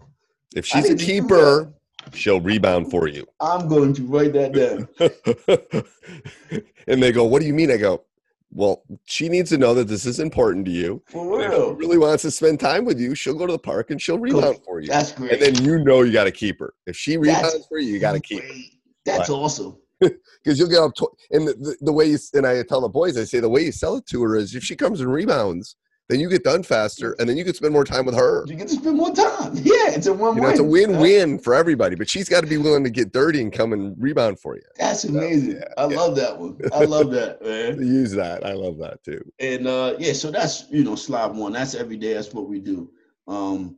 If 0.56 0.65
she's 0.65 0.89
a 0.89 0.96
keeper, 0.96 1.74
she'll 2.13 2.42
rebound 2.42 2.92
for 2.92 3.08
you. 3.08 3.25
I'm 3.39 3.68
going 3.68 3.94
to 3.94 4.04
write 4.04 4.34
that 4.34 4.54
down. 4.54 4.88
and 6.88 7.01
they 7.01 7.12
go, 7.12 7.24
What 7.25 7.42
do 7.42 7.48
you 7.48 7.54
mean? 7.54 7.72
I 7.72 7.77
go, 7.77 8.04
Well, 8.51 8.84
she 9.06 9.30
needs 9.30 9.50
to 9.51 9.58
know 9.58 9.74
that 9.74 9.88
this 9.88 10.06
is 10.06 10.20
important 10.20 10.65
to 10.65 10.72
you. 10.72 11.01
For 11.08 11.38
real. 11.38 11.72
If 11.72 11.77
she 11.77 11.86
really 11.86 11.98
wants 11.98 12.24
to 12.24 12.32
spend 12.32 12.60
time 12.60 12.86
with 12.86 13.00
you, 13.00 13.15
she'll 13.15 13.36
go 13.36 13.46
to 13.46 13.54
the 13.54 13.60
park 13.60 13.92
and 13.92 14.01
she'll 14.01 14.20
rebound 14.20 14.60
for 14.65 14.80
you. 14.80 14.88
That's 14.88 15.12
great. 15.12 15.34
And 15.34 15.42
then 15.42 15.63
you 15.63 15.84
know 15.84 16.01
you 16.01 16.12
got 16.12 16.25
to 16.25 16.32
keep 16.32 16.60
her. 16.60 16.74
If 16.86 16.96
she 16.98 17.18
rebounds 17.18 17.54
That's 17.54 17.68
for 17.68 17.80
you, 17.80 17.94
you 17.94 18.00
got 18.00 18.13
to 18.13 18.20
keep 18.20 18.44
her. 18.44 18.54
That's 19.06 19.30
right. 19.30 19.36
awesome 19.36 19.77
because 19.99 20.59
you'll 20.59 20.69
get 20.69 20.81
up 20.81 20.93
to, 20.95 21.07
and 21.31 21.47
the, 21.47 21.53
the, 21.53 21.77
the, 21.81 21.93
way 21.93 22.05
you 22.05 22.17
and 22.33 22.45
I 22.45 22.61
tell 22.63 22.81
the 22.81 22.89
boys, 22.89 23.17
I 23.17 23.23
say 23.23 23.39
the 23.39 23.49
way 23.49 23.63
you 23.63 23.71
sell 23.71 23.95
it 23.95 24.05
to 24.07 24.21
her 24.23 24.35
is 24.35 24.55
if 24.55 24.63
she 24.63 24.75
comes 24.75 24.99
and 25.01 25.11
rebounds, 25.11 25.75
then 26.07 26.19
you 26.19 26.29
get 26.29 26.43
done 26.43 26.61
faster, 26.61 27.15
and 27.17 27.27
then 27.27 27.35
you 27.35 27.43
can 27.43 27.55
spend 27.55 27.73
more 27.73 27.83
time 27.83 28.05
with 28.05 28.15
her. 28.15 28.45
You 28.47 28.55
get 28.55 28.67
to 28.67 28.75
spend 28.75 28.97
more 28.97 29.13
time. 29.13 29.53
Yeah, 29.65 29.91
it's 29.91 30.05
a 30.05 30.13
win-win. 30.13 30.36
You 30.36 30.41
know, 30.43 30.49
it's 30.49 30.60
a 30.60 30.63
win-win 30.63 31.39
for 31.39 31.55
everybody, 31.55 31.95
but 31.95 32.08
she's 32.08 32.29
got 32.29 32.41
to 32.41 32.47
be 32.47 32.58
willing 32.58 32.84
to 32.84 32.89
get 32.91 33.12
dirty 33.12 33.41
and 33.41 33.51
come 33.51 33.73
and 33.73 33.95
rebound 33.97 34.39
for 34.39 34.55
you. 34.55 34.62
That's 34.77 35.03
amazing. 35.05 35.53
So, 35.53 35.58
yeah, 35.58 35.65
I 35.77 35.88
yeah. 35.88 35.97
love 35.97 36.15
that 36.17 36.38
one. 36.38 36.60
I 36.73 36.84
love 36.84 37.10
that, 37.12 37.41
man. 37.45 37.79
Use 37.79 38.12
that. 38.12 38.45
I 38.45 38.53
love 38.53 38.77
that 38.79 39.03
too. 39.03 39.23
And 39.39 39.67
uh, 39.67 39.95
yeah, 39.97 40.13
so 40.13 40.29
that's 40.29 40.65
you 40.69 40.84
know 40.84 40.95
slide 40.95 41.34
one. 41.34 41.53
That's 41.53 41.73
every 41.73 41.97
day. 41.97 42.13
That's 42.13 42.34
what 42.34 42.47
we 42.47 42.60
do. 42.60 42.91
Um, 43.27 43.77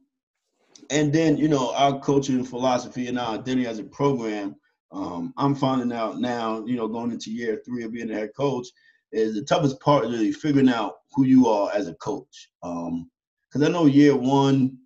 and 0.90 1.14
then 1.14 1.38
you 1.38 1.48
know 1.48 1.74
our 1.76 2.00
coaching 2.00 2.44
philosophy 2.44 3.08
and 3.08 3.18
our 3.18 3.36
identity 3.36 3.68
as 3.68 3.80
a 3.80 3.84
program 3.84 4.56
um, 4.92 5.34
I'm 5.38 5.56
finding 5.56 5.92
out 5.92 6.20
now, 6.20 6.64
you 6.66 6.76
know, 6.76 6.88
going 6.88 7.12
into 7.12 7.32
year 7.32 7.62
three 7.66 7.84
of 7.84 7.92
being 7.92 8.10
a 8.12 8.14
head 8.14 8.32
coach, 8.36 8.68
is 9.12 9.36
the 9.36 9.44
toughest 9.44 9.80
part 9.80 10.04
really 10.04 10.32
figuring 10.32 10.70
out 10.70 10.98
who 11.14 11.24
you 11.24 11.48
are 11.48 11.72
as 11.74 11.88
a 11.88 11.94
coach. 11.96 12.50
Because 12.62 13.62
um, 13.62 13.64
I 13.64 13.70
know 13.70 13.86
year 13.86 14.16
one, 14.16 14.78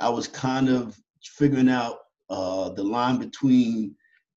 I 0.00 0.08
was 0.08 0.28
kind 0.28 0.68
of 0.68 0.98
figuring 1.22 1.68
out 1.68 1.98
uh, 2.30 2.70
the 2.70 2.84
line 2.84 3.18
between 3.18 3.94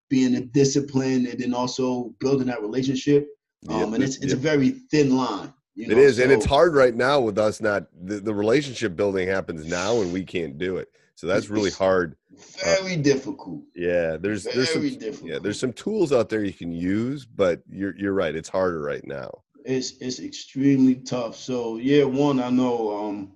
being 0.10 0.36
a 0.36 0.42
discipline 0.42 1.28
and 1.28 1.40
then 1.40 1.54
also 1.54 2.14
building 2.20 2.48
that 2.48 2.62
relationship. 2.62 3.28
Um, 3.70 3.80
yep, 3.80 3.94
and 3.94 4.04
it's 4.04 4.18
it's 4.18 4.28
yep. 4.28 4.38
a 4.38 4.42
very 4.42 4.70
thin 4.92 5.16
line. 5.16 5.54
You 5.76 5.88
know? 5.88 5.94
It 5.94 6.00
is, 6.00 6.18
so, 6.18 6.24
and 6.24 6.32
it's 6.32 6.46
hard 6.46 6.76
right 6.76 6.96
now 6.96 7.20
with 7.20 7.38
us 7.38 7.62
not 7.62 7.86
the, 8.00 8.20
the 8.20 8.34
relationship 8.34 8.96
building 8.96 9.28
happens 9.28 9.66
now, 9.66 10.02
and 10.02 10.12
we 10.12 10.24
can't 10.24 10.58
do 10.58 10.78
it. 10.78 10.90
So 11.16 11.28
that's 11.28 11.50
really 11.50 11.72
hard. 11.72 12.16
Very 12.64 12.94
uh, 12.94 13.02
difficult. 13.02 13.62
Yeah, 13.76 14.18
there's 14.18 14.44
Very 14.44 14.56
there's 14.56 14.74
some 14.74 15.00
difficult. 15.00 15.32
yeah 15.32 15.40
there's 15.40 15.60
some 15.60 15.74
tools 15.74 16.14
out 16.14 16.30
there 16.30 16.44
you 16.44 16.54
can 16.54 16.72
use, 16.72 17.26
but 17.26 17.62
you're 17.70 17.96
you're 17.98 18.14
right. 18.14 18.36
It's 18.36 18.50
harder 18.50 18.82
right 18.82 19.06
now. 19.06 19.42
It's 19.66 19.94
it's 20.00 20.20
extremely 20.20 20.96
tough. 20.96 21.36
So 21.36 21.78
yeah, 21.78 22.04
one 22.04 22.40
I 22.40 22.50
know. 22.50 22.98
Um, 22.98 23.34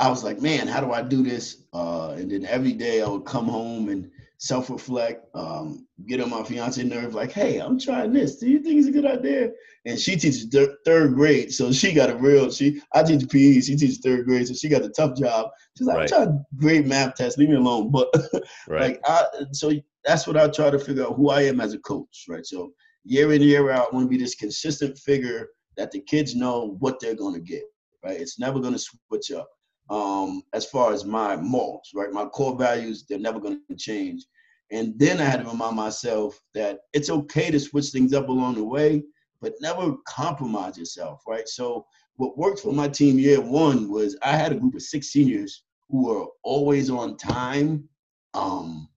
I 0.00 0.08
was 0.08 0.24
like, 0.24 0.40
man, 0.40 0.66
how 0.66 0.80
do 0.80 0.92
I 0.92 1.02
do 1.02 1.22
this? 1.22 1.64
Uh, 1.74 2.12
and 2.12 2.30
then 2.30 2.46
every 2.46 2.72
day 2.72 3.02
I 3.02 3.08
would 3.08 3.26
come 3.26 3.46
home 3.46 3.90
and 3.90 4.10
self-reflect, 4.40 5.26
um, 5.34 5.86
get 6.06 6.20
on 6.20 6.30
my 6.30 6.42
fiance 6.42 6.82
nerve, 6.82 7.14
like, 7.14 7.30
hey, 7.30 7.58
I'm 7.58 7.78
trying 7.78 8.12
this. 8.12 8.36
Do 8.36 8.48
you 8.48 8.60
think 8.60 8.78
it's 8.78 8.88
a 8.88 8.90
good 8.90 9.04
idea? 9.04 9.50
And 9.84 9.98
she 9.98 10.12
teaches 10.12 10.48
th- 10.48 10.70
third 10.86 11.14
grade, 11.14 11.52
so 11.52 11.70
she 11.70 11.92
got 11.92 12.08
a 12.08 12.16
real. 12.16 12.50
She 12.50 12.80
I 12.94 13.02
teach 13.02 13.28
PE, 13.28 13.60
she 13.60 13.76
teaches 13.76 13.98
third 13.98 14.24
grade, 14.24 14.48
so 14.48 14.54
she 14.54 14.70
got 14.70 14.82
a 14.82 14.88
tough 14.88 15.16
job. 15.16 15.50
She's 15.76 15.86
like, 15.86 15.96
right. 15.96 16.12
I'm 16.14 16.24
trying 16.24 16.44
great 16.56 16.86
math 16.86 17.16
test, 17.16 17.36
leave 17.36 17.50
me 17.50 17.56
alone. 17.56 17.90
But 17.90 18.08
right. 18.68 18.80
like, 18.80 19.00
I 19.04 19.26
so 19.52 19.72
that's 20.04 20.26
what 20.26 20.38
I 20.38 20.48
try 20.48 20.70
to 20.70 20.78
figure 20.78 21.04
out 21.04 21.16
who 21.16 21.28
I 21.28 21.42
am 21.42 21.60
as 21.60 21.74
a 21.74 21.78
coach, 21.78 22.24
right? 22.26 22.44
So 22.44 22.72
year 23.04 23.32
in 23.34 23.42
year 23.42 23.70
out, 23.70 23.88
I 23.92 23.94
want 23.94 24.06
to 24.06 24.10
be 24.10 24.22
this 24.22 24.34
consistent 24.34 24.96
figure 24.98 25.48
that 25.76 25.90
the 25.90 26.00
kids 26.00 26.34
know 26.34 26.76
what 26.78 26.98
they're 26.98 27.14
going 27.14 27.34
to 27.34 27.40
get, 27.40 27.64
right? 28.02 28.18
It's 28.18 28.38
never 28.38 28.58
going 28.58 28.74
to 28.74 28.78
switch 28.78 29.32
up 29.32 29.50
um, 29.90 30.42
as 30.52 30.64
far 30.64 30.92
as 30.92 31.04
my 31.04 31.36
morals, 31.36 31.90
right? 31.94 32.12
My 32.12 32.24
core 32.26 32.56
values, 32.56 33.04
they're 33.08 33.18
never 33.18 33.40
going 33.40 33.60
to 33.68 33.76
change. 33.76 34.24
And 34.70 34.96
then 34.98 35.20
I 35.20 35.24
had 35.24 35.42
to 35.42 35.50
remind 35.50 35.74
myself 35.74 36.40
that 36.54 36.78
it's 36.92 37.10
okay 37.10 37.50
to 37.50 37.58
switch 37.58 37.88
things 37.88 38.14
up 38.14 38.28
along 38.28 38.54
the 38.54 38.64
way, 38.64 39.02
but 39.40 39.54
never 39.60 39.96
compromise 40.06 40.78
yourself, 40.78 41.22
right? 41.26 41.48
So 41.48 41.84
what 42.14 42.38
worked 42.38 42.60
for 42.60 42.72
my 42.72 42.86
team 42.86 43.18
year 43.18 43.40
one 43.40 43.90
was 43.90 44.16
I 44.22 44.36
had 44.36 44.52
a 44.52 44.56
group 44.56 44.76
of 44.76 44.82
six 44.82 45.08
seniors 45.08 45.64
who 45.88 46.06
were 46.06 46.26
always 46.44 46.88
on 46.88 47.16
time, 47.16 47.88
um, 48.34 48.88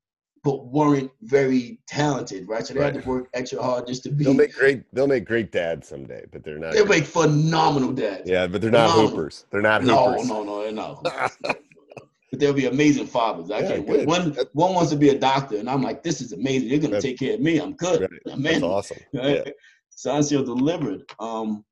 but 0.44 0.68
weren't 0.68 1.10
very 1.22 1.80
talented, 1.88 2.48
right? 2.50 2.68
So 2.68 2.74
they 2.74 2.82
right. 2.82 2.94
had 2.94 3.04
to 3.04 3.10
work 3.10 3.30
extra 3.34 3.64
hard 3.64 3.88
just 3.88 4.04
to 4.04 4.10
be. 4.10 4.26
They'll 4.26 4.34
make 4.34 4.54
great. 4.54 4.84
They'll 4.94 5.08
make 5.08 5.26
great 5.26 5.52
dads 5.52 5.88
someday, 5.88 6.26
but 6.32 6.44
they're 6.44 6.60
not. 6.60 6.74
They'll 6.74 6.86
make 6.86 7.06
phenomenal 7.06 7.94
dads. 7.94 8.30
Yeah, 8.30 8.48
but 8.48 8.62
they're 8.62 8.70
not 8.70 8.92
phenomenal. 8.92 9.12
hoopers. 9.12 9.46
They're 9.52 9.62
not 9.62 9.84
hoopers. 9.84 10.28
No, 10.28 10.44
no, 10.44 10.44
no, 10.44 10.64
they're 10.64 10.72
not. 10.74 11.04
but 11.42 12.40
they'll 12.40 12.54
be 12.54 12.66
amazing 12.66 13.08
fathers. 13.08 13.52
I 13.52 13.60
yeah, 13.60 13.78
can't. 13.78 14.08
One 14.08 14.36
one 14.52 14.74
wants 14.74 14.92
to 14.92 14.98
be 14.98 15.10
a 15.10 15.18
doctor, 15.18 15.58
and 15.58 15.70
I'm 15.70 15.82
like, 15.82 16.04
this 16.04 16.20
is 16.20 16.34
amazing. 16.34 16.68
You're 16.68 16.80
gonna 16.80 17.02
take 17.02 17.20
care 17.20 17.36
of 17.36 17.40
me. 17.40 17.60
I'm 17.60 17.74
good. 17.74 18.02
Right. 18.02 18.44
That's 18.44 18.64
awesome. 18.64 18.98
Right? 19.14 19.44
Yeah. 19.46 20.42
delivered. 20.42 21.04
Um, 21.20 21.64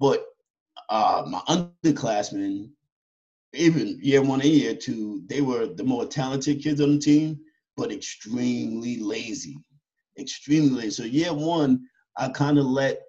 but 0.00 0.24
uh, 0.88 1.22
my 1.28 1.38
underclassmen, 1.48 2.70
even 3.52 4.00
year 4.02 4.22
one 4.22 4.40
and 4.40 4.50
year 4.50 4.74
two, 4.74 5.22
they 5.26 5.40
were 5.40 5.66
the 5.66 5.84
more 5.84 6.04
talented 6.04 6.60
kids 6.60 6.80
on 6.80 6.94
the 6.94 6.98
team 6.98 7.38
but 7.76 7.92
extremely 7.92 8.98
lazy, 8.98 9.56
extremely 10.18 10.70
lazy. 10.70 10.90
So 10.90 11.04
year 11.04 11.32
one, 11.32 11.86
I 12.16 12.28
kind 12.28 12.58
of 12.58 12.66
let 12.66 13.00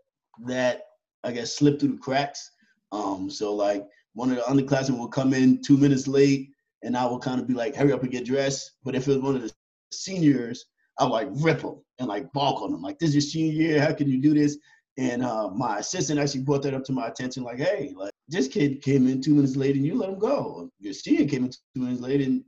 that, 0.45 0.83
I 1.23 1.31
guess, 1.31 1.55
slip 1.55 1.79
through 1.79 1.93
the 1.93 1.97
cracks. 1.97 2.49
Um, 2.91 3.29
so 3.29 3.53
like 3.53 3.85
one 4.13 4.31
of 4.31 4.37
the 4.37 4.43
underclassmen 4.43 4.97
will 4.97 5.07
come 5.07 5.33
in 5.33 5.61
two 5.61 5.77
minutes 5.77 6.07
late, 6.07 6.49
and 6.83 6.95
I 6.95 7.05
will 7.05 7.19
kind 7.19 7.39
of 7.39 7.47
be 7.47 7.53
like, 7.53 7.75
hurry 7.75 7.93
up 7.93 8.03
and 8.03 8.11
get 8.11 8.25
dressed. 8.25 8.71
But 8.83 8.95
if 8.95 9.07
it 9.07 9.11
was 9.11 9.19
one 9.19 9.35
of 9.35 9.41
the 9.41 9.51
seniors, 9.91 10.65
I 10.99 11.03
would 11.05 11.11
like 11.11 11.29
rip 11.31 11.61
them 11.61 11.81
and 11.99 12.07
like 12.07 12.31
balk 12.33 12.61
on 12.61 12.71
them. 12.71 12.81
Like, 12.81 12.99
this 12.99 13.09
is 13.09 13.15
your 13.15 13.21
senior 13.21 13.53
year. 13.53 13.81
How 13.81 13.93
can 13.93 14.07
you 14.07 14.21
do 14.21 14.33
this? 14.33 14.57
And 14.97 15.23
uh, 15.23 15.49
my 15.49 15.79
assistant 15.79 16.19
actually 16.19 16.41
brought 16.41 16.61
that 16.63 16.75
up 16.75 16.83
to 16.85 16.91
my 16.91 17.07
attention, 17.07 17.43
like, 17.43 17.57
hey, 17.57 17.93
like 17.97 18.11
this 18.27 18.47
kid 18.47 18.81
came 18.81 19.07
in 19.07 19.21
two 19.21 19.33
minutes 19.33 19.55
late 19.55 19.75
and 19.75 19.85
you 19.85 19.95
let 19.95 20.09
him 20.09 20.19
go. 20.19 20.69
Your 20.79 20.93
senior 20.93 21.27
came 21.27 21.45
in 21.45 21.51
two 21.51 21.81
minutes 21.81 22.01
late 22.01 22.21
and 22.21 22.43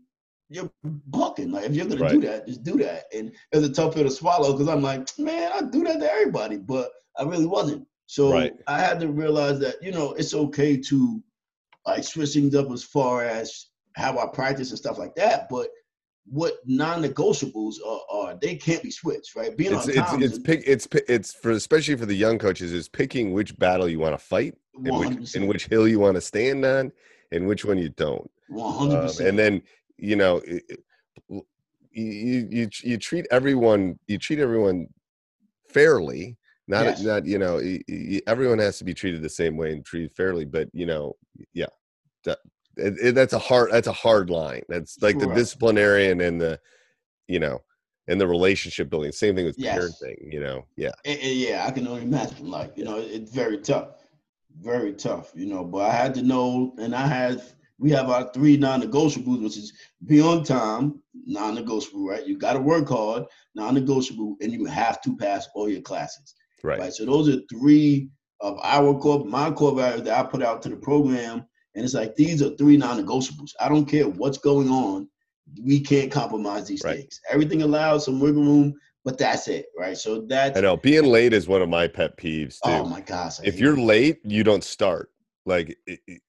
you're 0.50 0.70
bucking. 0.84 1.52
Like 1.52 1.66
if 1.66 1.74
you're 1.74 1.86
gonna 1.86 2.02
right. 2.02 2.12
do 2.12 2.22
that, 2.22 2.48
just 2.48 2.64
do 2.64 2.78
that. 2.78 3.06
And 3.14 3.30
it 3.30 3.58
was 3.58 3.68
a 3.68 3.74
tough 3.74 3.96
pill 3.96 4.04
to 4.04 4.12
swallow 4.12 4.52
because 4.52 4.68
I'm 4.68 4.82
like, 4.82 5.08
man, 5.18 5.52
I 5.54 5.62
do 5.62 5.84
that 5.84 6.00
to 6.00 6.12
everybody, 6.12 6.58
but 6.58 6.92
I 7.18 7.24
really 7.24 7.46
wasn't. 7.46 7.88
So 8.08 8.32
right. 8.32 8.54
I 8.68 8.80
had 8.80 9.00
to 9.00 9.08
realize 9.08 9.60
that 9.60 9.82
you 9.82 9.92
know 9.92 10.14
it's 10.14 10.34
okay 10.34 10.78
to 10.78 11.24
like 11.86 12.04
switch 12.04 12.34
things 12.34 12.56
up 12.56 12.72
as 12.72 12.84
far 12.84 13.24
as 13.24 13.68
how 13.96 14.18
I 14.20 14.28
practice 14.28 14.70
and 14.70 14.80
stuff 14.80 14.98
like 14.98 15.16
that. 15.16 15.48
But 15.50 15.70
what 16.28 16.56
non-negotiables 16.66 17.76
are, 17.86 18.02
are 18.12 18.38
they 18.42 18.56
can't 18.56 18.82
be 18.82 18.92
switched, 18.92 19.36
right? 19.36 19.56
Being 19.56 19.76
it's, 19.76 19.88
on 19.88 19.94
time 19.94 20.24
it's 20.24 20.36
it's, 20.36 20.44
pick, 20.44 20.64
it's 20.66 20.88
it's 21.08 21.34
for 21.34 21.52
especially 21.52 21.96
for 21.96 22.06
the 22.06 22.16
young 22.16 22.38
coaches 22.38 22.72
is 22.72 22.90
picking 22.90 23.34
which 23.34 23.58
battle 23.58 23.88
you 23.88 24.00
want 24.00 24.14
to 24.14 24.24
fight 24.24 24.56
and 24.76 24.98
which, 24.98 25.36
and 25.36 25.48
which 25.48 25.68
hill 25.68 25.88
you 25.88 26.00
want 26.00 26.16
to 26.16 26.22
stand 26.22 26.66
on 26.66 26.92
and 27.32 27.48
which 27.48 27.66
one 27.66 27.78
you 27.78 27.90
don't. 27.90 28.30
One 28.50 28.74
hundred 28.74 29.02
percent. 29.02 29.22
Um, 29.22 29.30
and 29.30 29.40
then 29.40 29.62
you 29.98 30.16
know 30.16 30.42
it, 30.46 30.64
you, 31.92 32.48
you 32.52 32.70
you 32.84 32.98
treat 32.98 33.26
everyone 33.32 33.98
you 34.08 34.18
treat 34.18 34.40
everyone 34.40 34.88
fairly 35.70 36.38
not 36.68 36.84
yes. 36.84 37.02
not 37.02 37.26
you 37.26 37.38
know 37.38 37.62
everyone 38.28 38.60
has 38.60 38.78
to 38.78 38.84
be 38.84 38.94
treated 38.94 39.22
the 39.22 39.30
same 39.30 39.56
way 39.56 39.72
and 39.72 39.86
treated 39.86 40.12
fairly 40.16 40.46
but 40.46 40.68
you 40.74 40.86
know 40.86 41.16
yeah 41.54 41.66
that, 42.24 42.40
it, 42.78 42.94
it, 43.02 43.16
that's 43.16 43.34
a 43.34 43.40
hard 43.40 43.72
that's 43.72 43.88
a 43.88 43.94
hard 43.94 44.30
line 44.30 44.62
that's 44.68 45.02
like 45.02 45.18
the 45.20 45.28
disciplinarian 45.34 46.22
and 46.22 46.42
the 46.42 46.60
you 47.28 47.40
know 47.40 47.62
and 48.08 48.20
the 48.20 48.28
relationship 48.28 48.90
building 48.90 49.12
same 49.12 49.36
thing 49.36 49.46
with 49.46 49.58
yes. 49.58 49.78
parenting 49.78 50.34
you 50.34 50.40
know 50.40 50.66
yeah 50.76 50.92
yeah 51.06 51.66
i 51.68 51.72
can 51.72 51.88
only 51.88 52.04
imagine 52.04 52.50
like 52.50 52.78
you 52.78 52.84
know 52.84 52.98
it's 52.98 53.32
very 53.32 53.58
tough 53.58 54.08
very 54.60 54.94
tough 54.94 55.32
you 55.36 55.46
know 55.46 55.64
but 55.64 55.90
i 55.90 55.92
had 55.92 56.14
to 56.14 56.22
know 56.22 56.74
and 56.78 56.96
i 56.96 57.06
had 57.06 57.42
we 57.78 57.92
have 57.92 58.10
our 58.10 58.32
three 58.34 58.58
non-negotiables 58.58 59.44
which 59.44 59.58
is 59.58 59.74
be 60.06 60.22
on 60.22 60.44
time 60.44 61.02
non-negotiable 61.26 62.08
right 62.08 62.26
you 62.26 62.38
got 62.38 62.54
to 62.54 62.60
work 62.60 62.88
hard 62.90 63.26
non-negotiable 63.56 64.36
and 64.42 64.52
you 64.52 64.66
have 64.66 65.02
to 65.02 65.16
pass 65.18 65.48
all 65.56 65.70
your 65.70 65.82
classes 65.82 66.36
right, 66.64 66.80
right? 66.80 66.94
so 66.94 67.06
those 67.06 67.30
are 67.30 67.40
three 67.52 68.10
of 68.42 68.58
our 68.64 68.98
core 69.00 69.26
my 69.26 69.52
core 69.52 69.76
values 69.76 70.04
that 70.04 70.18
i 70.18 70.24
put 70.24 70.44
out 70.44 70.62
to 70.62 70.70
the 70.70 70.76
program 70.76 71.46
and 71.76 71.84
it's 71.84 71.94
like 71.94 72.16
these 72.16 72.42
are 72.42 72.56
three 72.56 72.78
non-negotiables. 72.78 73.52
I 73.60 73.70
don't 73.70 73.86
care 73.86 74.08
what's 74.08 74.38
going 74.38 74.70
on. 74.70 75.10
We 75.62 75.82
can't 75.82 76.12
compromise 76.12 76.68
these 76.68 76.84
right. 76.84 77.00
things. 77.00 77.20
Everything 77.30 77.62
allows 77.62 78.06
some 78.06 78.20
wiggle 78.20 78.44
room, 78.44 78.74
but 79.04 79.18
that's 79.18 79.48
it, 79.48 79.68
right? 79.78 79.98
So 79.98 80.22
that 80.28 80.58
I 80.58 80.62
know 80.62 80.78
being 80.78 81.06
late 81.06 81.34
is 81.34 81.48
one 81.48 81.62
of 81.62 81.70
my 81.70 81.88
pet 81.88 82.18
peeves 82.18 82.60
too. 82.64 82.72
Oh 82.72 82.86
my 82.86 83.02
gosh! 83.02 83.40
I 83.40 83.44
if 83.46 83.60
you're 83.60 83.78
late, 83.78 84.20
you 84.24 84.44
don't 84.44 84.64
start. 84.64 85.12
Like 85.46 85.78
it, 85.86 86.00
it, 86.08 86.22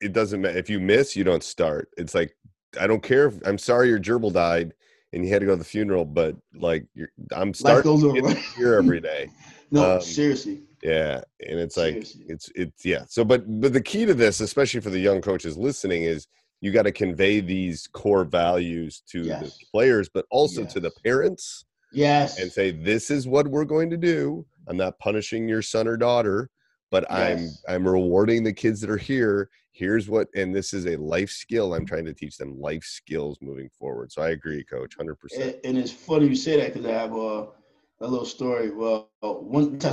it, 0.00 0.12
doesn't 0.12 0.40
matter 0.40 0.58
if 0.58 0.70
you 0.70 0.80
miss, 0.80 1.16
you 1.16 1.24
don't 1.24 1.42
start. 1.42 1.88
It's 1.96 2.14
like 2.14 2.34
I 2.80 2.86
don't 2.86 3.02
care. 3.02 3.26
If, 3.26 3.46
I'm 3.46 3.58
sorry 3.58 3.88
your 3.88 4.00
gerbil 4.00 4.32
died 4.32 4.72
and 5.12 5.24
you 5.24 5.32
had 5.32 5.40
to 5.40 5.46
go 5.46 5.52
to 5.52 5.58
the 5.58 5.64
funeral, 5.64 6.04
but 6.04 6.36
like 6.54 6.86
I'm 7.34 7.54
starting 7.54 8.36
here 8.56 8.74
every 8.74 9.00
day. 9.00 9.28
no, 9.70 9.96
um, 9.96 10.00
seriously. 10.00 10.62
Yeah, 10.82 11.20
and 11.40 11.60
it's 11.60 11.76
like 11.76 11.92
Seriously. 11.92 12.24
it's 12.28 12.50
it's 12.54 12.84
yeah. 12.84 13.04
So, 13.08 13.24
but 13.24 13.44
but 13.60 13.72
the 13.72 13.80
key 13.80 14.04
to 14.04 14.14
this, 14.14 14.40
especially 14.40 14.80
for 14.80 14.90
the 14.90 14.98
young 14.98 15.20
coaches 15.20 15.56
listening, 15.56 16.02
is 16.02 16.26
you 16.60 16.72
got 16.72 16.82
to 16.82 16.92
convey 16.92 17.40
these 17.40 17.86
core 17.86 18.24
values 18.24 19.02
to 19.10 19.22
yes. 19.22 19.42
the 19.42 19.52
players, 19.72 20.08
but 20.12 20.26
also 20.30 20.62
yes. 20.62 20.72
to 20.72 20.80
the 20.80 20.90
parents. 21.04 21.64
Yes, 21.92 22.40
and 22.40 22.50
say 22.50 22.72
this 22.72 23.10
is 23.10 23.28
what 23.28 23.46
we're 23.46 23.64
going 23.64 23.90
to 23.90 23.96
do. 23.96 24.44
I'm 24.66 24.76
not 24.76 24.98
punishing 24.98 25.48
your 25.48 25.62
son 25.62 25.86
or 25.86 25.96
daughter, 25.96 26.50
but 26.92 27.06
yes. 27.10 27.58
I'm 27.66 27.74
I'm 27.74 27.88
rewarding 27.88 28.44
the 28.44 28.52
kids 28.52 28.80
that 28.82 28.90
are 28.90 28.96
here. 28.96 29.48
Here's 29.72 30.08
what, 30.08 30.28
and 30.36 30.54
this 30.54 30.74
is 30.74 30.86
a 30.86 30.96
life 30.96 31.30
skill. 31.30 31.74
I'm 31.74 31.86
trying 31.86 32.04
to 32.04 32.12
teach 32.12 32.36
them 32.36 32.60
life 32.60 32.84
skills 32.84 33.38
moving 33.40 33.70
forward. 33.70 34.12
So 34.12 34.20
I 34.20 34.30
agree, 34.30 34.62
Coach, 34.62 34.94
hundred 34.94 35.16
percent. 35.16 35.56
And 35.64 35.78
it's 35.78 35.90
funny 35.90 36.28
you 36.28 36.36
say 36.36 36.58
that 36.58 36.74
because 36.74 36.88
I 36.88 36.92
have 36.92 37.16
a 37.16 37.48
a 38.02 38.06
little 38.06 38.26
story. 38.26 38.70
Well, 38.70 39.08
one 39.20 39.78
i 39.82 39.92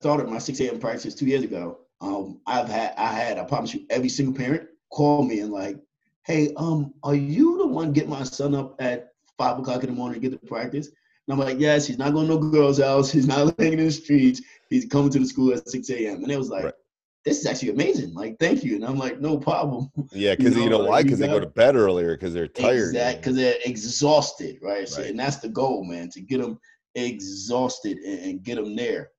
started 0.00 0.28
my 0.28 0.38
6 0.38 0.60
a.m. 0.60 0.78
practice 0.80 1.14
two 1.14 1.26
years 1.26 1.44
ago, 1.44 1.78
um, 2.00 2.40
I've 2.46 2.68
had 2.68 2.92
I 2.98 3.12
had 3.12 3.38
I 3.38 3.44
promise 3.44 3.72
you 3.72 3.86
every 3.88 4.10
single 4.10 4.34
parent 4.34 4.68
call 4.90 5.24
me 5.24 5.40
and 5.40 5.52
like, 5.52 5.78
hey, 6.24 6.52
um, 6.56 6.92
are 7.02 7.14
you 7.14 7.56
the 7.56 7.66
one 7.66 7.92
get 7.92 8.08
my 8.08 8.22
son 8.24 8.54
up 8.54 8.76
at 8.80 9.14
five 9.38 9.58
o'clock 9.58 9.82
in 9.82 9.90
the 9.90 9.96
morning 9.96 10.20
to 10.20 10.28
get 10.28 10.38
to 10.38 10.46
practice? 10.46 10.88
And 10.88 11.32
I'm 11.32 11.38
like, 11.38 11.60
yes, 11.60 11.86
he's 11.86 11.98
not 11.98 12.12
going 12.12 12.26
to 12.26 12.34
no 12.34 12.50
girl's 12.50 12.80
house. 12.80 13.10
He's 13.10 13.28
not 13.28 13.56
laying 13.58 13.74
in 13.74 13.86
the 13.86 13.92
streets. 13.92 14.42
He's 14.72 14.86
coming 14.86 15.10
to 15.10 15.18
the 15.18 15.26
school 15.26 15.52
at 15.52 15.68
6 15.68 15.90
a.m. 15.90 16.22
And 16.22 16.30
it 16.30 16.38
was 16.38 16.48
like, 16.48 16.64
right. 16.64 16.74
this 17.24 17.40
is 17.40 17.46
actually 17.46 17.70
amazing. 17.70 18.14
Like, 18.14 18.38
thank 18.38 18.64
you. 18.64 18.76
And 18.76 18.84
I'm 18.84 18.96
like, 18.96 19.20
no 19.20 19.36
problem. 19.38 19.90
Yeah, 20.10 20.34
because 20.36 20.54
you, 20.54 20.60
know, 20.60 20.64
you 20.64 20.70
know 20.70 20.90
why? 20.90 21.02
Because 21.02 21.18
they 21.18 21.28
go 21.28 21.40
to 21.40 21.46
bed 21.46 21.76
earlier 21.76 22.14
because 22.14 22.32
they're 22.32 22.48
tired. 22.48 22.88
Exactly, 22.88 23.20
because 23.20 23.36
they're 23.36 23.58
exhausted, 23.64 24.58
right? 24.62 24.78
right. 24.78 24.88
So, 24.88 25.02
and 25.02 25.18
that's 25.18 25.36
the 25.36 25.48
goal, 25.48 25.84
man, 25.84 26.10
to 26.10 26.20
get 26.20 26.40
them 26.40 26.58
exhausted 26.94 27.98
and, 27.98 28.18
and 28.20 28.42
get 28.42 28.56
them 28.56 28.76
there. 28.76 29.10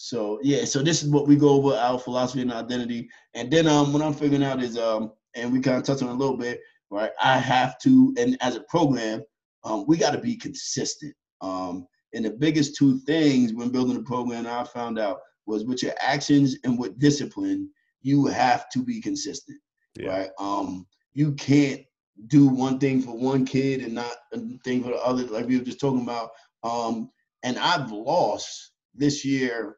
So 0.00 0.38
yeah, 0.44 0.64
so 0.64 0.80
this 0.80 1.02
is 1.02 1.08
what 1.08 1.26
we 1.26 1.34
go 1.34 1.48
over 1.48 1.74
our 1.74 1.98
philosophy 1.98 2.42
and 2.42 2.52
identity. 2.52 3.08
And 3.34 3.50
then 3.50 3.66
um 3.66 3.92
what 3.92 4.00
I'm 4.00 4.14
figuring 4.14 4.44
out 4.44 4.62
is 4.62 4.78
um 4.78 5.10
and 5.34 5.52
we 5.52 5.60
kind 5.60 5.76
of 5.76 5.82
touched 5.82 6.04
on 6.04 6.08
a 6.08 6.14
little 6.14 6.36
bit, 6.36 6.60
right? 6.90 7.10
I 7.20 7.38
have 7.38 7.78
to, 7.80 8.14
and 8.18 8.36
as 8.40 8.56
a 8.56 8.60
program, 8.62 9.22
um, 9.64 9.84
we 9.86 9.96
got 9.96 10.12
to 10.12 10.18
be 10.18 10.36
consistent. 10.36 11.14
Um, 11.40 11.86
and 12.14 12.24
the 12.24 12.30
biggest 12.30 12.76
two 12.76 12.98
things 13.00 13.52
when 13.52 13.70
building 13.70 13.96
a 13.96 14.02
program 14.02 14.46
I 14.46 14.64
found 14.64 14.98
out 14.98 15.20
was 15.46 15.64
with 15.64 15.82
your 15.82 15.94
actions 16.00 16.56
and 16.64 16.78
with 16.78 16.98
discipline, 16.98 17.70
you 18.02 18.26
have 18.26 18.68
to 18.70 18.82
be 18.82 19.00
consistent. 19.00 19.58
Yeah. 19.98 20.10
Right. 20.10 20.30
Um, 20.38 20.86
you 21.14 21.32
can't 21.32 21.82
do 22.26 22.48
one 22.48 22.78
thing 22.78 23.00
for 23.00 23.16
one 23.16 23.44
kid 23.44 23.82
and 23.82 23.94
not 23.94 24.14
a 24.32 24.40
thing 24.64 24.82
for 24.82 24.90
the 24.90 24.96
other, 24.96 25.24
like 25.24 25.46
we 25.46 25.58
were 25.58 25.64
just 25.64 25.80
talking 25.80 26.02
about. 26.02 26.30
Um, 26.62 27.10
and 27.42 27.58
I've 27.58 27.90
lost 27.90 28.72
this 28.94 29.24
year 29.24 29.76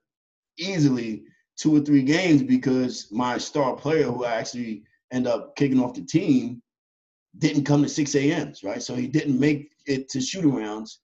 easily 0.58 1.24
two 1.56 1.76
or 1.76 1.80
three 1.80 2.02
games 2.02 2.42
because 2.42 3.08
my 3.10 3.38
star 3.38 3.76
player, 3.76 4.04
who 4.04 4.24
I 4.24 4.34
actually 4.36 4.82
end 5.12 5.26
up 5.26 5.56
kicking 5.56 5.80
off 5.80 5.94
the 5.94 6.04
team, 6.04 6.62
didn't 7.38 7.64
come 7.64 7.82
to 7.82 7.88
6 7.88 8.14
a.m.s, 8.14 8.64
right? 8.64 8.82
So 8.82 8.94
he 8.94 9.06
didn't 9.06 9.38
make 9.38 9.70
it 9.86 10.08
to 10.10 10.20
shoot 10.20 10.44
arounds 10.44 10.96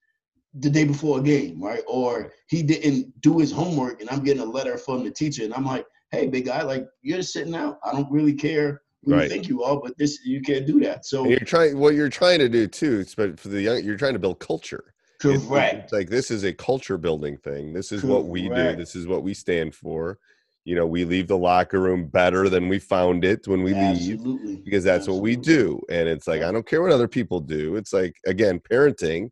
the 0.59 0.69
day 0.69 0.83
before 0.83 1.19
a 1.19 1.21
game, 1.21 1.61
right? 1.61 1.83
Or 1.87 2.31
he 2.47 2.63
didn't 2.63 3.19
do 3.21 3.39
his 3.39 3.51
homework 3.51 4.01
and 4.01 4.09
I'm 4.09 4.23
getting 4.23 4.41
a 4.41 4.45
letter 4.45 4.77
from 4.77 5.03
the 5.03 5.11
teacher 5.11 5.43
and 5.43 5.53
I'm 5.53 5.65
like, 5.65 5.85
hey, 6.11 6.27
big 6.27 6.45
guy, 6.45 6.61
like 6.63 6.87
you're 7.01 7.21
sitting 7.21 7.55
out. 7.55 7.79
I 7.83 7.91
don't 7.91 8.11
really 8.11 8.33
care 8.33 8.81
who 9.03 9.13
right. 9.13 9.23
you 9.23 9.29
think 9.29 9.47
you 9.47 9.63
are, 9.63 9.79
but 9.79 9.97
this 9.97 10.19
you 10.25 10.41
can't 10.41 10.65
do 10.65 10.79
that. 10.81 11.05
So 11.05 11.21
and 11.21 11.31
you're 11.31 11.39
trying 11.39 11.77
what 11.77 11.95
you're 11.95 12.09
trying 12.09 12.39
to 12.39 12.49
do 12.49 12.67
too, 12.67 13.05
but 13.15 13.39
for 13.39 13.49
the 13.49 13.61
young 13.61 13.83
you're 13.83 13.97
trying 13.97 14.13
to 14.13 14.19
build 14.19 14.39
culture. 14.39 14.93
Correct. 15.19 15.73
It's, 15.73 15.83
it's 15.83 15.93
like 15.93 16.09
this 16.09 16.31
is 16.31 16.43
a 16.43 16.53
culture 16.53 16.97
building 16.97 17.37
thing. 17.37 17.73
This 17.73 17.91
is 17.91 18.01
Correct. 18.01 18.13
what 18.13 18.27
we 18.27 18.49
do. 18.49 18.75
This 18.75 18.95
is 18.95 19.07
what 19.07 19.23
we 19.23 19.33
stand 19.33 19.73
for. 19.73 20.19
You 20.63 20.75
know, 20.75 20.85
we 20.85 21.05
leave 21.05 21.29
the 21.29 21.37
locker 21.37 21.79
room 21.79 22.07
better 22.07 22.49
than 22.49 22.67
we 22.67 22.77
found 22.77 23.23
it 23.23 23.47
when 23.47 23.63
we 23.63 23.73
Absolutely. 23.73 24.55
leave 24.55 24.65
because 24.65 24.83
that's 24.83 25.03
Absolutely. 25.03 25.35
what 25.35 25.39
we 25.39 25.43
do. 25.43 25.81
And 25.89 26.09
it's 26.09 26.27
like 26.27 26.41
I 26.41 26.51
don't 26.51 26.67
care 26.67 26.81
what 26.81 26.91
other 26.91 27.07
people 27.07 27.39
do. 27.39 27.75
It's 27.77 27.93
like 27.93 28.15
again, 28.25 28.59
parenting. 28.59 29.29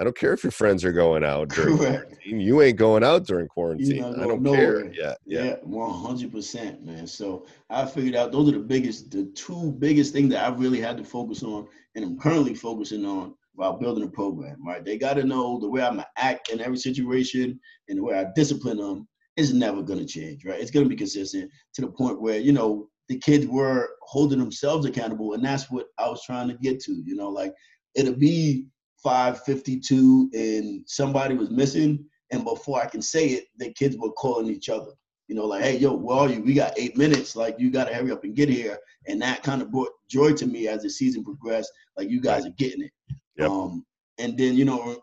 I 0.00 0.02
don't 0.02 0.16
care 0.16 0.32
if 0.32 0.42
your 0.42 0.50
friends 0.50 0.82
are 0.82 0.92
going 0.92 1.22
out 1.22 1.50
during 1.50 1.76
Correct. 1.76 2.06
quarantine. 2.06 2.40
You 2.40 2.62
ain't 2.62 2.78
going 2.78 3.04
out 3.04 3.26
during 3.26 3.46
quarantine. 3.48 4.02
I 4.02 4.26
don't 4.26 4.40
nowhere. 4.40 4.84
care. 4.84 4.92
Yeah, 4.94 5.14
yeah, 5.26 5.56
one 5.62 5.92
hundred 5.92 6.32
percent, 6.32 6.82
man. 6.82 7.06
So 7.06 7.46
I 7.68 7.84
figured 7.84 8.16
out 8.16 8.32
those 8.32 8.48
are 8.48 8.52
the 8.52 8.60
biggest, 8.60 9.10
the 9.10 9.26
two 9.34 9.72
biggest 9.72 10.14
things 10.14 10.30
that 10.30 10.42
I 10.42 10.56
really 10.56 10.80
had 10.80 10.96
to 10.96 11.04
focus 11.04 11.42
on, 11.42 11.68
and 11.94 12.02
I'm 12.02 12.18
currently 12.18 12.54
focusing 12.54 13.04
on 13.04 13.34
while 13.52 13.74
building 13.76 14.04
a 14.04 14.08
program, 14.08 14.66
right? 14.66 14.82
They 14.82 14.96
got 14.96 15.14
to 15.14 15.24
know 15.24 15.60
the 15.60 15.68
way 15.68 15.82
I'm 15.82 15.96
gonna 15.96 16.06
act 16.16 16.48
in 16.48 16.62
every 16.62 16.78
situation 16.78 17.60
and 17.90 17.98
the 17.98 18.02
way 18.02 18.18
I 18.18 18.24
discipline 18.34 18.78
them 18.78 19.06
is 19.36 19.52
never 19.52 19.82
gonna 19.82 20.06
change, 20.06 20.46
right? 20.46 20.58
It's 20.58 20.70
gonna 20.70 20.88
be 20.88 20.96
consistent 20.96 21.50
to 21.74 21.82
the 21.82 21.88
point 21.88 22.22
where 22.22 22.38
you 22.40 22.52
know 22.52 22.88
the 23.10 23.18
kids 23.18 23.46
were 23.46 23.90
holding 24.00 24.38
themselves 24.38 24.86
accountable, 24.86 25.34
and 25.34 25.44
that's 25.44 25.70
what 25.70 25.88
I 25.98 26.08
was 26.08 26.24
trying 26.24 26.48
to 26.48 26.54
get 26.54 26.80
to. 26.84 27.02
You 27.04 27.16
know, 27.16 27.28
like 27.28 27.52
it'll 27.94 28.14
be 28.16 28.64
5:52 29.04 30.30
and 30.34 30.82
somebody 30.86 31.34
was 31.34 31.50
missing, 31.50 32.04
and 32.30 32.44
before 32.44 32.80
I 32.80 32.86
can 32.86 33.02
say 33.02 33.28
it, 33.28 33.46
the 33.56 33.72
kids 33.72 33.96
were 33.96 34.12
calling 34.12 34.48
each 34.48 34.68
other. 34.68 34.92
You 35.28 35.36
know, 35.36 35.46
like, 35.46 35.62
hey, 35.62 35.78
yo, 35.78 35.94
where 35.94 36.18
are 36.18 36.28
you? 36.28 36.42
We 36.42 36.54
got 36.54 36.76
eight 36.76 36.96
minutes. 36.96 37.36
Like, 37.36 37.56
you 37.58 37.70
got 37.70 37.84
to 37.86 37.94
hurry 37.94 38.10
up 38.10 38.24
and 38.24 38.34
get 38.34 38.48
here. 38.48 38.78
And 39.06 39.22
that 39.22 39.44
kind 39.44 39.62
of 39.62 39.70
brought 39.70 39.92
joy 40.08 40.32
to 40.32 40.46
me 40.46 40.66
as 40.66 40.82
the 40.82 40.90
season 40.90 41.22
progressed. 41.24 41.70
Like, 41.96 42.10
you 42.10 42.20
guys 42.20 42.44
are 42.44 42.54
getting 42.58 42.82
it. 42.82 42.90
Yep. 43.36 43.48
Um, 43.50 43.86
and 44.18 44.36
then 44.36 44.54
you 44.54 44.64
know, 44.64 45.02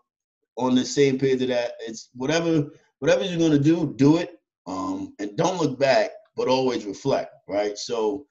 on 0.57 0.75
the 0.75 0.86
same 0.86 1.17
page 1.17 1.41
of 1.41 1.47
that, 1.49 1.73
it's 1.79 2.10
whatever 2.13 2.67
whatever 2.99 3.23
you're 3.23 3.39
gonna 3.39 3.60
do, 3.60 3.93
do 3.97 4.17
it. 4.17 4.39
Um, 4.65 5.13
and 5.19 5.36
don't 5.38 5.62
look 5.62 5.79
back, 5.79 6.12
but 6.36 6.47
always 6.47 6.86
reflect, 6.86 7.31
right? 7.47 7.77
So 7.77 8.25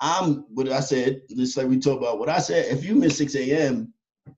I'm 0.00 0.44
what 0.54 0.68
I 0.68 0.80
said, 0.80 1.22
just 1.36 1.56
like 1.56 1.66
we 1.66 1.78
talked 1.78 2.02
about 2.02 2.18
what 2.18 2.28
I 2.28 2.38
said, 2.38 2.66
if 2.72 2.84
you 2.84 2.94
miss 2.94 3.18
6 3.18 3.34
a.m., 3.36 3.92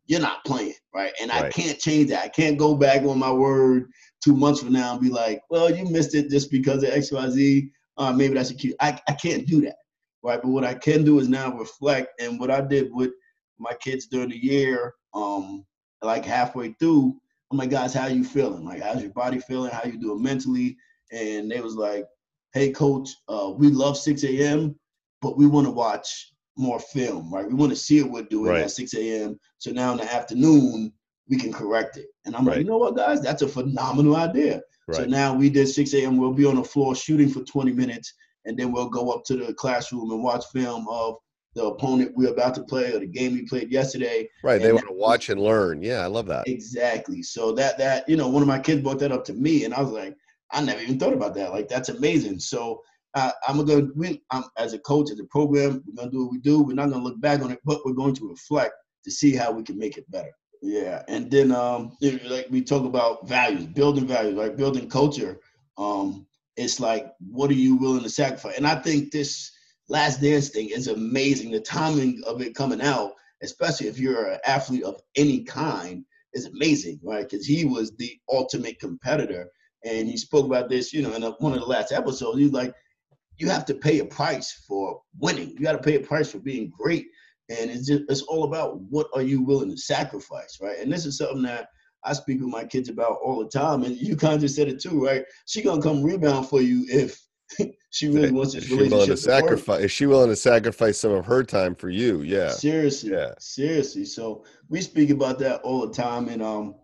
you're 0.06 0.20
not 0.20 0.44
playing, 0.44 0.74
right? 0.94 1.12
And 1.20 1.30
right. 1.30 1.44
I 1.44 1.50
can't 1.50 1.78
change 1.78 2.10
that. 2.10 2.24
I 2.24 2.28
can't 2.28 2.58
go 2.58 2.74
back 2.74 3.02
on 3.02 3.18
my 3.18 3.32
word 3.32 3.90
two 4.22 4.36
months 4.36 4.60
from 4.60 4.72
now 4.72 4.92
and 4.92 5.00
be 5.00 5.08
like, 5.08 5.42
well, 5.50 5.74
you 5.74 5.84
missed 5.84 6.14
it 6.14 6.30
just 6.30 6.50
because 6.50 6.82
of 6.82 6.90
XYZ. 6.90 7.70
Uh, 7.98 8.12
maybe 8.12 8.34
that's 8.34 8.50
a 8.50 8.54
cue. 8.54 8.74
I, 8.80 8.98
I 9.08 9.12
can't 9.12 9.46
do 9.46 9.60
that, 9.62 9.76
right? 10.22 10.40
But 10.40 10.48
what 10.48 10.64
I 10.64 10.74
can 10.74 11.04
do 11.04 11.18
is 11.18 11.28
now 11.28 11.56
reflect. 11.56 12.20
And 12.20 12.38
what 12.38 12.50
I 12.50 12.60
did 12.60 12.90
with 12.92 13.10
my 13.58 13.74
kids 13.74 14.06
during 14.06 14.30
the 14.30 14.36
year, 14.36 14.94
um, 15.14 15.64
like 16.02 16.24
halfway 16.24 16.74
through, 16.78 17.14
I'm 17.50 17.58
like, 17.58 17.70
guys, 17.70 17.92
how 17.92 18.06
you 18.06 18.24
feeling? 18.24 18.64
Like, 18.64 18.82
how's 18.82 19.02
your 19.02 19.12
body 19.12 19.38
feeling? 19.38 19.70
How 19.70 19.84
you 19.84 19.98
doing 19.98 20.22
mentally? 20.22 20.76
And 21.12 21.50
they 21.50 21.60
was 21.60 21.74
like, 21.74 22.06
hey, 22.54 22.70
coach, 22.70 23.10
uh, 23.28 23.52
we 23.54 23.68
love 23.68 23.96
6 23.96 24.24
a.m., 24.24 24.74
but 25.20 25.36
we 25.36 25.46
want 25.46 25.66
to 25.66 25.70
watch 25.70 26.31
more 26.56 26.80
film, 26.80 27.32
right? 27.32 27.46
We 27.46 27.54
want 27.54 27.70
to 27.70 27.76
see 27.76 28.02
what 28.02 28.12
we're 28.12 28.22
doing 28.22 28.52
right. 28.52 28.62
at 28.62 28.70
6 28.70 28.94
a.m. 28.94 29.38
So 29.58 29.70
now 29.70 29.92
in 29.92 29.98
the 29.98 30.12
afternoon, 30.12 30.92
we 31.28 31.38
can 31.38 31.52
correct 31.52 31.96
it. 31.96 32.06
And 32.24 32.36
I'm 32.36 32.46
right. 32.46 32.56
like, 32.56 32.64
you 32.64 32.70
know 32.70 32.78
what, 32.78 32.96
guys? 32.96 33.20
That's 33.22 33.42
a 33.42 33.48
phenomenal 33.48 34.16
idea. 34.16 34.60
Right. 34.88 34.96
So 34.96 35.04
now 35.04 35.34
we 35.34 35.48
did 35.48 35.68
6 35.68 35.94
a.m. 35.94 36.16
We'll 36.16 36.32
be 36.32 36.44
on 36.44 36.56
the 36.56 36.64
floor 36.64 36.94
shooting 36.94 37.28
for 37.28 37.42
20 37.44 37.72
minutes, 37.72 38.12
and 38.44 38.58
then 38.58 38.72
we'll 38.72 38.88
go 38.88 39.10
up 39.10 39.24
to 39.26 39.36
the 39.36 39.54
classroom 39.54 40.10
and 40.10 40.22
watch 40.22 40.44
film 40.52 40.86
of 40.88 41.16
the 41.54 41.64
opponent 41.64 42.12
we're 42.16 42.30
about 42.32 42.54
to 42.54 42.64
play 42.64 42.92
or 42.94 42.98
the 42.98 43.06
game 43.06 43.34
we 43.34 43.42
played 43.42 43.70
yesterday. 43.70 44.28
Right. 44.42 44.60
They 44.60 44.72
want 44.72 44.88
to 44.88 44.94
watch 44.94 45.28
and 45.28 45.40
learn. 45.40 45.82
Yeah, 45.82 46.00
I 46.00 46.06
love 46.06 46.26
that. 46.26 46.48
Exactly. 46.48 47.22
So 47.22 47.52
that 47.52 47.78
that 47.78 48.08
you 48.08 48.16
know, 48.16 48.28
one 48.28 48.42
of 48.42 48.48
my 48.48 48.58
kids 48.58 48.82
brought 48.82 48.98
that 49.00 49.12
up 49.12 49.24
to 49.26 49.34
me, 49.34 49.64
and 49.64 49.74
I 49.74 49.80
was 49.80 49.92
like, 49.92 50.16
I 50.50 50.60
never 50.62 50.80
even 50.80 50.98
thought 50.98 51.12
about 51.12 51.34
that. 51.34 51.52
Like 51.52 51.68
that's 51.68 51.88
amazing. 51.88 52.38
So 52.40 52.82
uh, 53.14 53.32
I'm 53.46 53.64
gonna 53.64 53.88
we 53.94 54.22
I'm, 54.30 54.44
as 54.56 54.72
a 54.72 54.78
coach 54.78 55.10
as 55.10 55.20
a 55.20 55.24
program, 55.24 55.82
we're 55.86 55.94
gonna 55.94 56.10
do 56.10 56.24
what 56.24 56.32
we 56.32 56.38
do. 56.38 56.62
We're 56.62 56.74
not 56.74 56.90
gonna 56.90 57.04
look 57.04 57.20
back 57.20 57.42
on 57.42 57.50
it, 57.50 57.60
but 57.64 57.80
we're 57.84 57.92
going 57.92 58.14
to 58.16 58.28
reflect 58.28 58.74
to 59.04 59.10
see 59.10 59.34
how 59.34 59.52
we 59.52 59.62
can 59.62 59.78
make 59.78 59.98
it 59.98 60.10
better. 60.10 60.32
Yeah, 60.62 61.02
and 61.08 61.30
then 61.30 61.52
um, 61.52 61.96
like 62.00 62.46
we 62.50 62.62
talk 62.62 62.84
about 62.84 63.28
values, 63.28 63.66
building 63.66 64.06
values, 64.06 64.36
like 64.36 64.56
building 64.56 64.88
culture. 64.88 65.40
Um, 65.76 66.26
it's 66.56 66.78
like, 66.78 67.12
what 67.18 67.50
are 67.50 67.54
you 67.54 67.76
willing 67.76 68.02
to 68.02 68.10
sacrifice? 68.10 68.56
And 68.56 68.66
I 68.66 68.76
think 68.76 69.10
this 69.10 69.50
Last 69.88 70.20
Dance 70.20 70.50
thing 70.50 70.68
is 70.68 70.86
amazing. 70.86 71.50
The 71.50 71.60
timing 71.60 72.22
of 72.26 72.40
it 72.40 72.54
coming 72.54 72.80
out, 72.80 73.12
especially 73.42 73.88
if 73.88 73.98
you're 73.98 74.32
an 74.32 74.38
athlete 74.46 74.84
of 74.84 75.00
any 75.16 75.44
kind, 75.44 76.04
is 76.34 76.46
amazing, 76.46 77.00
right? 77.02 77.28
Because 77.28 77.46
he 77.46 77.64
was 77.64 77.94
the 77.96 78.16
ultimate 78.30 78.78
competitor, 78.78 79.50
and 79.84 80.08
he 80.08 80.16
spoke 80.16 80.46
about 80.46 80.68
this, 80.68 80.92
you 80.92 81.02
know, 81.02 81.12
in 81.14 81.22
a, 81.22 81.30
one 81.32 81.52
of 81.52 81.60
the 81.60 81.66
last 81.66 81.92
episodes. 81.92 82.38
He's 82.38 82.52
like, 82.52 82.72
you 83.38 83.48
have 83.48 83.64
to 83.66 83.74
pay 83.74 84.00
a 84.00 84.04
price 84.04 84.64
for 84.66 85.00
winning. 85.18 85.50
You 85.50 85.60
got 85.60 85.72
to 85.72 85.78
pay 85.78 85.96
a 85.96 86.00
price 86.00 86.30
for 86.30 86.38
being 86.38 86.70
great, 86.76 87.06
and 87.48 87.70
it's 87.70 87.86
just 87.86 88.02
it's 88.08 88.22
all 88.22 88.44
about 88.44 88.80
what 88.82 89.08
are 89.14 89.22
you 89.22 89.42
willing 89.42 89.70
to 89.70 89.76
sacrifice, 89.76 90.58
right? 90.60 90.78
And 90.78 90.92
this 90.92 91.06
is 91.06 91.18
something 91.18 91.42
that 91.42 91.68
I 92.04 92.12
speak 92.12 92.40
with 92.40 92.48
my 92.48 92.64
kids 92.64 92.88
about 92.88 93.18
all 93.22 93.42
the 93.42 93.48
time, 93.48 93.82
and 93.84 93.96
you 93.96 94.16
kind 94.16 94.34
of 94.34 94.40
just 94.40 94.56
said 94.56 94.68
it 94.68 94.80
too, 94.80 95.04
right? 95.04 95.24
She 95.46 95.62
gonna 95.62 95.82
come 95.82 96.02
rebound 96.02 96.48
for 96.48 96.60
you 96.60 96.84
if 96.88 97.20
she 97.90 98.08
really 98.08 98.30
wants 98.30 98.54
this 98.54 98.68
relationship. 98.70 98.92
Willing 98.92 99.06
to, 99.08 99.14
to 99.14 99.20
sacrifice? 99.20 99.68
Work. 99.68 99.84
Is 99.84 99.92
she 99.92 100.06
willing 100.06 100.30
to 100.30 100.36
sacrifice 100.36 100.98
some 100.98 101.12
of 101.12 101.26
her 101.26 101.42
time 101.42 101.74
for 101.74 101.90
you? 101.90 102.22
Yeah. 102.22 102.50
Seriously. 102.50 103.12
Yeah. 103.12 103.34
Seriously. 103.38 104.04
So 104.04 104.44
we 104.68 104.80
speak 104.80 105.10
about 105.10 105.38
that 105.40 105.60
all 105.62 105.86
the 105.86 105.92
time, 105.92 106.28
and 106.28 106.42
um, 106.42 106.74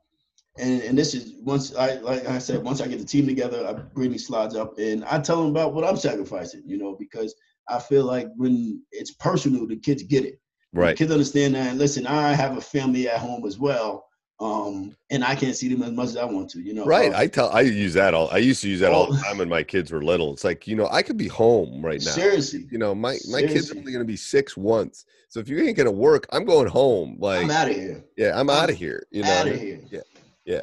and 0.58 0.82
and 0.82 0.98
this 0.98 1.14
is 1.14 1.34
once 1.42 1.74
I 1.74 1.94
like 1.94 2.26
I 2.26 2.38
said, 2.38 2.62
once 2.62 2.80
I 2.80 2.88
get 2.88 2.98
the 2.98 3.04
team 3.04 3.26
together, 3.26 3.66
I 3.66 3.72
bring 3.72 4.12
these 4.12 4.26
slides 4.26 4.54
up, 4.54 4.78
and 4.78 5.04
I 5.04 5.20
tell 5.20 5.42
them 5.42 5.50
about 5.50 5.74
what 5.74 5.84
I'm 5.84 5.96
sacrificing. 5.96 6.62
You 6.64 6.78
know, 6.78 6.96
because 6.98 7.34
I 7.68 7.78
feel 7.78 8.04
like 8.04 8.28
when 8.36 8.82
it's 8.92 9.12
personal, 9.12 9.66
the 9.66 9.76
kids 9.76 10.02
get 10.02 10.24
it. 10.24 10.40
Right. 10.72 10.90
The 10.90 11.04
kids 11.04 11.12
understand 11.12 11.54
that. 11.54 11.68
And 11.68 11.78
listen, 11.78 12.06
I 12.06 12.34
have 12.34 12.56
a 12.56 12.60
family 12.60 13.08
at 13.08 13.20
home 13.20 13.46
as 13.46 13.58
well 13.58 14.08
um, 14.40 14.94
and 15.10 15.24
I 15.24 15.34
can't 15.34 15.56
see 15.56 15.68
them 15.68 15.82
as 15.82 15.90
much 15.90 16.08
as 16.08 16.16
I 16.16 16.24
want 16.24 16.48
to, 16.50 16.60
you 16.60 16.72
know. 16.72 16.84
Right. 16.84 17.08
Um, 17.08 17.16
I 17.16 17.26
tell 17.26 17.50
I 17.50 17.62
use 17.62 17.94
that 17.94 18.14
all 18.14 18.30
I 18.30 18.38
used 18.38 18.62
to 18.62 18.68
use 18.68 18.80
that 18.80 18.92
all 18.92 19.10
the 19.12 19.18
oh. 19.18 19.22
time 19.22 19.38
when 19.38 19.48
my 19.48 19.64
kids 19.64 19.90
were 19.90 20.02
little. 20.02 20.32
It's 20.32 20.44
like, 20.44 20.66
you 20.68 20.76
know, 20.76 20.88
I 20.90 21.02
could 21.02 21.16
be 21.16 21.26
home 21.26 21.84
right 21.84 22.00
now. 22.00 22.12
Seriously. 22.12 22.66
You 22.70 22.78
know, 22.78 22.94
my 22.94 23.12
my 23.30 23.40
Seriously. 23.40 23.48
kids 23.48 23.72
are 23.72 23.78
only 23.78 23.92
gonna 23.92 24.04
be 24.04 24.16
six 24.16 24.56
once. 24.56 25.06
So 25.28 25.40
if 25.40 25.48
you 25.48 25.58
ain't 25.60 25.76
gonna 25.76 25.90
work, 25.90 26.26
I'm 26.30 26.44
going 26.44 26.68
home. 26.68 27.16
Like 27.18 27.42
I'm 27.42 27.50
out 27.50 27.68
of 27.68 27.74
here. 27.74 28.04
Yeah, 28.16 28.38
I'm, 28.38 28.48
I'm 28.48 28.56
out 28.56 28.70
of 28.70 28.76
here. 28.76 29.06
You 29.10 29.24
know, 29.24 29.32
out 29.32 29.48
of 29.48 29.60
here. 29.60 29.80
Yeah. 29.90 30.00
Yeah. 30.48 30.62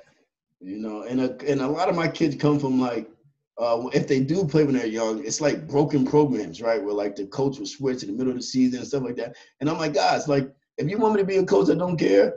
You 0.60 0.80
know, 0.80 1.04
and 1.04 1.22
a, 1.22 1.38
and 1.48 1.62
a 1.62 1.68
lot 1.68 1.90
of 1.90 1.96
my 1.96 2.08
kids 2.08 2.36
come 2.36 2.60
from 2.60 2.82
like 2.82 3.08
uh, 3.60 3.88
if 3.94 4.08
they 4.08 4.20
do 4.20 4.46
play 4.46 4.64
when 4.64 4.76
they're 4.76 4.86
young, 4.86 5.24
it's 5.24 5.40
like 5.40 5.68
broken 5.68 6.06
programs, 6.06 6.62
right? 6.62 6.84
Where 6.84 6.94
like 6.94 7.16
the 7.16 7.28
coach 7.28 7.60
will 7.60 7.68
switch 7.68 8.02
in 8.04 8.10
the 8.10 8.18
middle 8.18 8.32
of 8.32 8.38
the 8.38 8.44
season 8.44 8.80
and 8.80 8.88
stuff 8.88 9.04
like 9.04 9.16
that. 9.18 9.36
And 9.60 9.70
I'm 9.70 9.78
like, 9.78 9.94
guys, 9.94 10.28
like 10.28 10.52
if 10.78 10.90
you 10.90 10.98
want 10.98 11.14
me 11.14 11.22
to 11.22 11.28
be 11.28 11.38
a 11.38 11.46
coach 11.46 11.68
that 11.68 11.78
don't 11.78 11.98
care, 11.98 12.34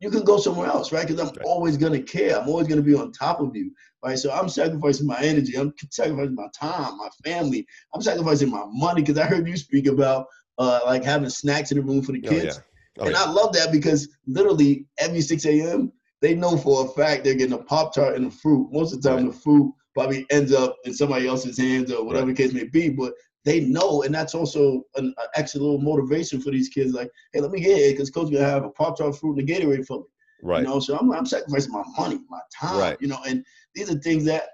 you 0.00 0.10
can 0.10 0.24
go 0.24 0.38
somewhere 0.38 0.66
else, 0.66 0.92
right? 0.92 1.06
Because 1.06 1.20
I'm 1.20 1.34
right. 1.36 1.44
always 1.44 1.76
gonna 1.76 2.02
care. 2.02 2.40
I'm 2.40 2.48
always 2.48 2.66
gonna 2.66 2.80
be 2.80 2.94
on 2.94 3.12
top 3.12 3.40
of 3.40 3.54
you, 3.54 3.70
right? 4.02 4.18
So 4.18 4.32
I'm 4.32 4.48
sacrificing 4.48 5.06
my 5.06 5.20
energy. 5.20 5.56
I'm 5.56 5.74
sacrificing 5.90 6.34
my 6.34 6.48
time, 6.58 6.96
my 6.96 7.10
family. 7.22 7.66
I'm 7.94 8.00
sacrificing 8.00 8.50
my 8.50 8.64
money 8.66 9.02
because 9.02 9.18
I 9.18 9.26
heard 9.26 9.46
you 9.46 9.58
speak 9.58 9.86
about 9.86 10.26
uh, 10.58 10.80
like 10.86 11.04
having 11.04 11.28
snacks 11.28 11.70
in 11.70 11.76
the 11.76 11.84
room 11.84 12.02
for 12.02 12.12
the 12.12 12.20
kids, 12.20 12.58
oh, 12.58 12.62
yeah. 12.96 13.02
oh, 13.02 13.06
and 13.06 13.14
yeah. 13.14 13.24
I 13.24 13.30
love 13.30 13.52
that 13.52 13.72
because 13.72 14.08
literally 14.26 14.86
every 14.98 15.20
6 15.20 15.44
a.m. 15.44 15.92
they 16.20 16.34
know 16.34 16.56
for 16.56 16.84
a 16.84 16.88
fact 16.88 17.24
they're 17.24 17.34
getting 17.34 17.54
a 17.54 17.62
pop 17.62 17.94
tart 17.94 18.16
and 18.16 18.26
a 18.26 18.30
fruit. 18.30 18.68
Most 18.72 18.92
of 18.92 19.02
the 19.02 19.08
time, 19.08 19.24
right. 19.24 19.32
the 19.32 19.38
fruit 19.38 19.72
probably 19.94 20.26
ends 20.30 20.52
up 20.52 20.76
in 20.84 20.94
somebody 20.94 21.26
else's 21.26 21.58
hands 21.58 21.92
or 21.92 22.04
whatever 22.04 22.26
right. 22.26 22.36
the 22.36 22.42
case 22.42 22.52
may 22.52 22.64
be, 22.64 22.88
but 22.88 23.14
they 23.44 23.60
know, 23.60 24.02
and 24.02 24.14
that's 24.14 24.34
also 24.34 24.82
an, 24.96 25.14
an 25.16 25.26
extra 25.34 25.60
little 25.60 25.80
motivation 25.80 26.40
for 26.40 26.50
these 26.50 26.68
kids. 26.68 26.92
Like, 26.92 27.10
hey, 27.32 27.40
let 27.40 27.50
me 27.50 27.60
get 27.60 27.78
it 27.78 27.92
because 27.92 28.10
coach 28.10 28.30
gonna 28.30 28.44
have 28.44 28.64
a 28.64 28.70
pop 28.70 28.98
tart 28.98 29.16
fruit 29.16 29.38
and 29.38 29.48
a 29.48 29.52
Gatorade 29.52 29.86
for 29.86 30.00
me. 30.00 30.04
Right. 30.42 30.62
You 30.62 30.68
know, 30.68 30.80
so 30.80 30.96
I'm, 30.96 31.10
I'm 31.12 31.26
sacrificing 31.26 31.72
my 31.72 31.84
money, 31.98 32.20
my 32.28 32.40
time. 32.54 32.78
Right. 32.78 32.96
You 33.00 33.08
know, 33.08 33.18
and 33.26 33.44
these 33.74 33.90
are 33.90 33.98
things 33.98 34.24
that 34.24 34.48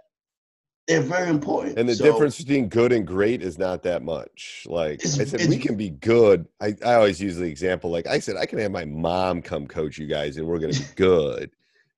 they're 0.87 1.03
very 1.03 1.29
important. 1.29 1.79
And 1.79 1.89
the 1.89 1.95
so, 1.95 2.05
difference 2.05 2.39
between 2.39 2.69
good 2.69 2.93
and 2.93 3.07
great 3.07 3.43
is 3.43 3.59
not 3.59 3.83
that 3.83 4.03
much. 4.03 4.65
Like 4.67 5.05
I 5.05 5.09
said, 5.09 5.49
we 5.49 5.59
can 5.59 5.77
be 5.77 5.91
good. 5.91 6.47
I, 6.61 6.77
I 6.85 6.95
always 6.95 7.21
use 7.21 7.37
the 7.37 7.45
example. 7.45 7.91
Like 7.91 8.07
I 8.07 8.21
said, 8.21 8.37
I 8.37 8.47
can 8.47 8.59
have 8.61 8.71
my 8.71 8.85
mom 8.85 9.43
come 9.43 9.67
coach 9.67 9.99
you 9.99 10.07
guys, 10.07 10.37
and 10.37 10.47
we're 10.47 10.59
going 10.61 10.73
to 10.73 10.81
be 10.81 10.87
good 10.97 11.51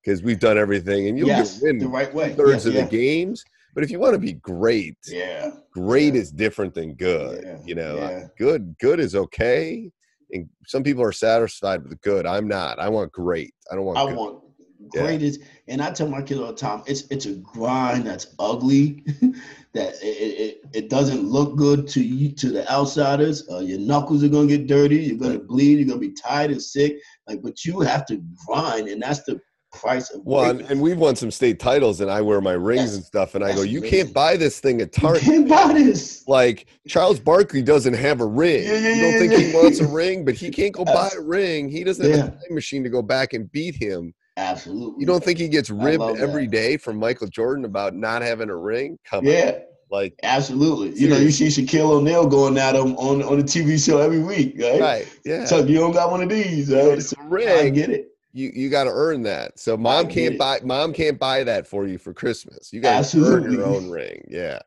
because 0.03 0.23
we've 0.23 0.41
done 0.41 0.57
everything, 0.57 1.09
and 1.09 1.19
you'll 1.19 1.29
yes, 1.29 1.61
win 1.61 1.79
the 1.79 1.89
right 1.89 2.13
way. 2.15 2.35
thirds 2.35 2.65
of 2.65 2.75
yeah. 2.75 2.85
the 2.85 2.91
games. 2.91 3.45
But 3.75 3.85
if 3.85 3.91
you 3.91 3.99
want 3.99 4.15
to 4.15 4.19
be 4.19 4.33
great, 4.33 4.97
yeah, 5.07 5.51
great 5.71 6.15
yeah. 6.15 6.21
is 6.21 6.33
different 6.33 6.73
than 6.73 6.95
good. 6.95 7.45
Yeah. 7.45 7.59
You 7.65 7.75
know, 7.75 8.29
good 8.39 8.75
good 8.81 9.01
is 9.01 9.15
okay. 9.15 9.91
And 10.33 10.49
some 10.67 10.83
people 10.83 11.03
are 11.03 11.13
satisfied 11.13 11.83
with 11.85 12.01
good. 12.01 12.27
I'm 12.27 12.49
not. 12.49 12.79
I 12.79 12.89
want 12.89 13.13
great. 13.13 13.55
I 13.71 13.75
don't 13.75 13.85
want. 13.85 13.99
I 13.99 14.07
good. 14.07 14.17
want 14.17 14.43
great 14.91 15.23
is, 15.23 15.41
and 15.67 15.83
I 15.83 15.91
tell 15.91 16.09
my 16.09 16.23
kids 16.23 16.41
all 16.41 16.49
the 16.49 16.55
time, 16.55 16.83
it's 16.87 17.03
it's 17.11 17.27
a 17.27 17.35
grind 17.35 18.07
that's 18.07 18.35
ugly, 18.39 19.05
that 19.75 19.95
it, 20.03 20.05
it, 20.05 20.61
it 20.73 20.91
doesn't 20.91 21.23
look 21.23 21.57
good 21.57 21.89
to 21.89 22.03
you 22.03 22.33
to 22.33 22.51
the 22.51 22.71
outsiders. 22.71 23.49
Uh, 23.51 23.59
your 23.59 23.79
knuckles 23.79 24.25
are 24.25 24.29
gonna 24.29 24.47
get 24.49 24.67
dirty. 24.67 24.97
You're 24.97 25.19
gonna 25.19 25.39
bleed. 25.39 25.79
You're 25.79 25.89
gonna 25.89 26.01
be 26.01 26.13
tired 26.13 26.51
and 26.51 26.63
sick. 26.63 26.99
Like, 27.27 27.43
but 27.43 27.65
you 27.65 27.81
have 27.81 28.07
to 28.07 28.23
grind, 28.47 28.89
and 28.89 29.03
that's 29.03 29.23
the 29.23 29.41
price 29.73 30.11
of 30.11 30.23
well 30.25 30.49
and, 30.49 30.63
and, 30.63 30.81
we've 30.81 30.97
won 30.97 31.15
some 31.15 31.31
state 31.31 31.61
titles 31.61 32.01
and 32.01 32.11
i 32.11 32.23
wear 32.23 32.41
my 32.41 32.53
rings 32.53 32.85
that's, 32.85 32.97
and 32.97 33.05
stuff 33.05 33.35
and 33.35 33.45
i 33.45 33.55
go 33.55 33.61
you 33.63 33.81
amazing. 33.81 33.99
can't 33.99 34.15
buy 34.15 34.37
this 34.37 34.61
thing 34.61 34.81
at 34.81 34.93
target 34.93 35.23
you 35.23 35.33
can't 35.33 35.49
buy 35.49 35.73
this 35.75 36.27
like 36.27 36.67
charles 36.87 37.21
barkley 37.21 37.61
doesn't 37.61 37.93
have 37.93 38.21
a 38.21 38.27
ring 38.27 38.65
yeah, 38.65 38.79
yeah, 38.79 38.95
you 38.95 39.03
don't 39.03 39.13
yeah, 39.13 39.19
think 39.19 39.33
yeah. 39.33 39.39
he 39.39 39.55
wants 39.55 39.81
a 39.81 39.87
ring 39.87 40.25
but 40.25 40.35
he 40.35 40.51
can't 40.51 40.73
go 40.73 40.85
buy 40.87 41.11
a 41.17 41.21
ring 41.21 41.69
he 41.69 41.85
doesn't 41.85 42.11
have 42.11 42.29
a 42.29 42.31
time 42.31 42.41
machine 42.51 42.83
to 42.83 42.89
go 42.89 43.03
back 43.03 43.35
and 43.35 43.51
beat 43.53 43.75
him 43.75 44.15
absolutely 44.39 45.01
you 45.01 45.07
don't 45.07 45.23
think 45.23 45.39
he 45.39 45.49
gets 45.49 45.69
ribbed 45.69 46.19
every 46.19 46.47
day 46.47 46.77
from 46.77 46.97
michael 46.97 47.27
jordan 47.27 47.65
about 47.65 47.95
not 47.95 48.23
having 48.23 48.49
a 48.49 48.57
ring 48.57 48.99
come 49.05 49.25
yeah 49.25 49.53
on. 49.55 49.63
Like 49.91 50.21
absolutely, 50.23 50.95
seriously. 50.95 51.03
you 51.03 51.09
know, 51.09 51.19
you 51.19 51.31
see 51.31 51.47
Shaquille 51.47 51.93
O'Neal 51.93 52.27
going 52.27 52.59
at 52.59 52.75
him 52.75 52.95
on 52.97 53.23
on 53.23 53.39
the 53.39 53.43
TV 53.43 53.83
show 53.83 53.97
every 54.03 54.19
week, 54.23 54.55
right? 54.61 54.79
Right. 54.79 55.19
Yeah. 55.25 55.47
So 55.47 55.65
you 55.65 55.79
don't 55.79 55.93
got 55.93 56.11
one 56.11 56.21
of 56.21 56.29
these, 56.29 56.71
right? 56.71 57.03
So, 57.03 57.17
ring. 57.23 57.49
I 57.49 57.71
get 57.71 57.89
it 57.89 58.13
you 58.33 58.53
you 58.55 58.71
got 58.71 58.85
to 58.85 58.91
earn 58.91 59.23
that. 59.23 59.59
So 59.59 59.77
mom 59.77 60.09
can't 60.09 60.39
buy 60.39 60.61
mom 60.63 60.93
can't 60.93 61.19
buy 61.19 61.45
that 61.45 61.67
for 61.67 61.87
you 61.87 61.99
for 61.99 62.13
Christmas. 62.13 62.73
You 62.73 62.81
got 62.81 63.05
to 63.05 63.25
earn 63.25 63.51
your 63.51 63.65
own 63.65 63.91
ring. 63.91 64.25
Yeah. 64.29 64.61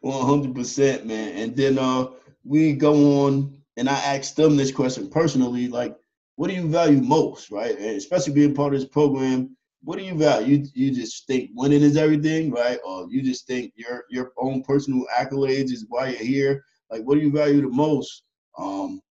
One 0.00 0.26
hundred 0.26 0.54
percent, 0.54 1.06
man. 1.06 1.36
And 1.36 1.56
then 1.56 1.78
uh 1.78 2.06
we 2.44 2.72
go 2.72 3.26
on 3.26 3.58
and 3.76 3.88
I 3.88 3.94
asked 3.94 4.36
them 4.36 4.56
this 4.56 4.72
question 4.72 5.08
personally, 5.10 5.68
like, 5.68 5.96
what 6.40 6.48
do 6.48 6.56
you 6.56 6.68
value 6.68 7.02
most, 7.02 7.50
right? 7.50 7.76
And 7.76 7.98
especially 7.98 8.32
being 8.32 8.54
part 8.54 8.72
of 8.72 8.80
this 8.80 8.88
program, 8.88 9.54
what 9.82 9.98
do 9.98 10.04
you 10.06 10.14
value? 10.14 10.56
You, 10.56 10.66
you 10.72 10.90
just 10.90 11.26
think 11.26 11.50
winning 11.52 11.82
is 11.82 11.98
everything, 11.98 12.50
right? 12.50 12.78
Or 12.82 13.06
you 13.10 13.20
just 13.20 13.46
think 13.46 13.74
your 13.76 14.04
your 14.08 14.32
own 14.38 14.62
personal 14.62 15.04
accolades 15.14 15.70
is 15.70 15.84
why 15.90 16.08
you're 16.08 16.24
here. 16.24 16.64
Like, 16.90 17.02
what 17.02 17.16
do 17.16 17.20
you 17.20 17.30
value 17.30 17.60
the 17.60 17.68
most? 17.68 18.22
Um, 18.58 19.02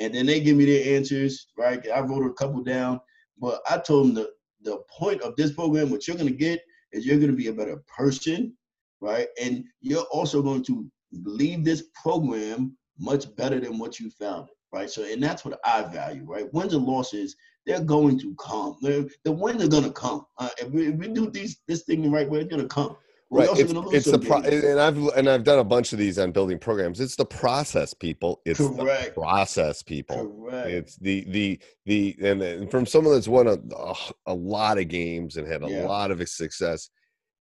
and 0.00 0.14
then 0.14 0.24
they 0.24 0.40
give 0.40 0.56
me 0.56 0.64
their 0.64 0.96
answers, 0.96 1.48
right? 1.58 1.86
I 1.90 2.00
wrote 2.00 2.24
a 2.24 2.32
couple 2.32 2.62
down. 2.62 3.00
But 3.38 3.60
I 3.68 3.76
told 3.76 4.06
them 4.06 4.14
the, 4.14 4.30
the 4.62 4.78
point 4.90 5.20
of 5.20 5.36
this 5.36 5.52
program, 5.52 5.90
what 5.90 6.08
you're 6.08 6.16
going 6.16 6.32
to 6.32 6.34
get 6.34 6.62
is 6.92 7.04
you're 7.04 7.18
going 7.18 7.30
to 7.30 7.36
be 7.36 7.48
a 7.48 7.52
better 7.52 7.82
person, 7.94 8.56
right? 9.02 9.28
And 9.38 9.62
you're 9.82 10.06
also 10.10 10.40
going 10.40 10.64
to 10.64 10.90
leave 11.12 11.66
this 11.66 11.84
program 12.02 12.78
much 12.98 13.36
better 13.36 13.60
than 13.60 13.76
what 13.76 14.00
you 14.00 14.08
found 14.08 14.48
it, 14.48 14.54
right? 14.72 14.90
So, 14.90 15.04
and 15.04 15.22
that's 15.22 15.44
what 15.44 15.58
I 15.64 15.82
value, 15.82 16.24
right? 16.24 16.52
Wins 16.52 16.74
and 16.74 16.84
losses, 16.84 17.36
they're 17.66 17.80
going 17.80 18.18
to 18.20 18.34
come. 18.36 18.76
They're, 18.82 19.06
the 19.24 19.32
wins 19.32 19.62
are 19.62 19.68
going 19.68 19.84
to 19.84 19.92
come. 19.92 20.26
Uh, 20.38 20.48
if, 20.58 20.70
we, 20.70 20.88
if 20.88 20.96
we 20.96 21.08
do 21.08 21.30
these, 21.30 21.60
this 21.66 21.82
thing 21.82 22.02
the 22.02 22.08
right 22.08 22.28
way, 22.28 22.40
it's 22.40 22.50
going 22.50 22.62
to 22.62 22.68
come. 22.68 22.96
right. 23.30 23.48
It's, 23.52 23.72
it's 23.72 24.10
the 24.10 24.18
pro- 24.18 24.40
and 24.40 24.80
I've 24.80 24.96
and 25.08 25.28
I've 25.28 25.44
done 25.44 25.58
a 25.58 25.64
bunch 25.64 25.92
of 25.92 25.98
these 25.98 26.18
on 26.18 26.32
building 26.32 26.58
programs. 26.58 26.98
It's 26.98 27.16
the 27.16 27.26
process, 27.26 27.92
people. 27.92 28.40
It's 28.46 28.58
Correct. 28.58 29.14
the 29.14 29.20
process, 29.20 29.82
people. 29.82 30.46
Correct. 30.48 30.68
It's 30.70 30.96
the 30.96 31.24
the 31.28 31.60
the 31.84 32.16
and, 32.22 32.42
and 32.42 32.70
from 32.70 32.86
someone 32.86 33.12
that's 33.12 33.28
won 33.28 33.46
a, 33.46 33.58
a, 33.76 33.94
a 34.28 34.34
lot 34.34 34.78
of 34.78 34.88
games 34.88 35.36
and 35.36 35.46
had 35.46 35.62
a 35.62 35.68
yeah. 35.68 35.86
lot 35.86 36.10
of 36.10 36.26
success 36.26 36.88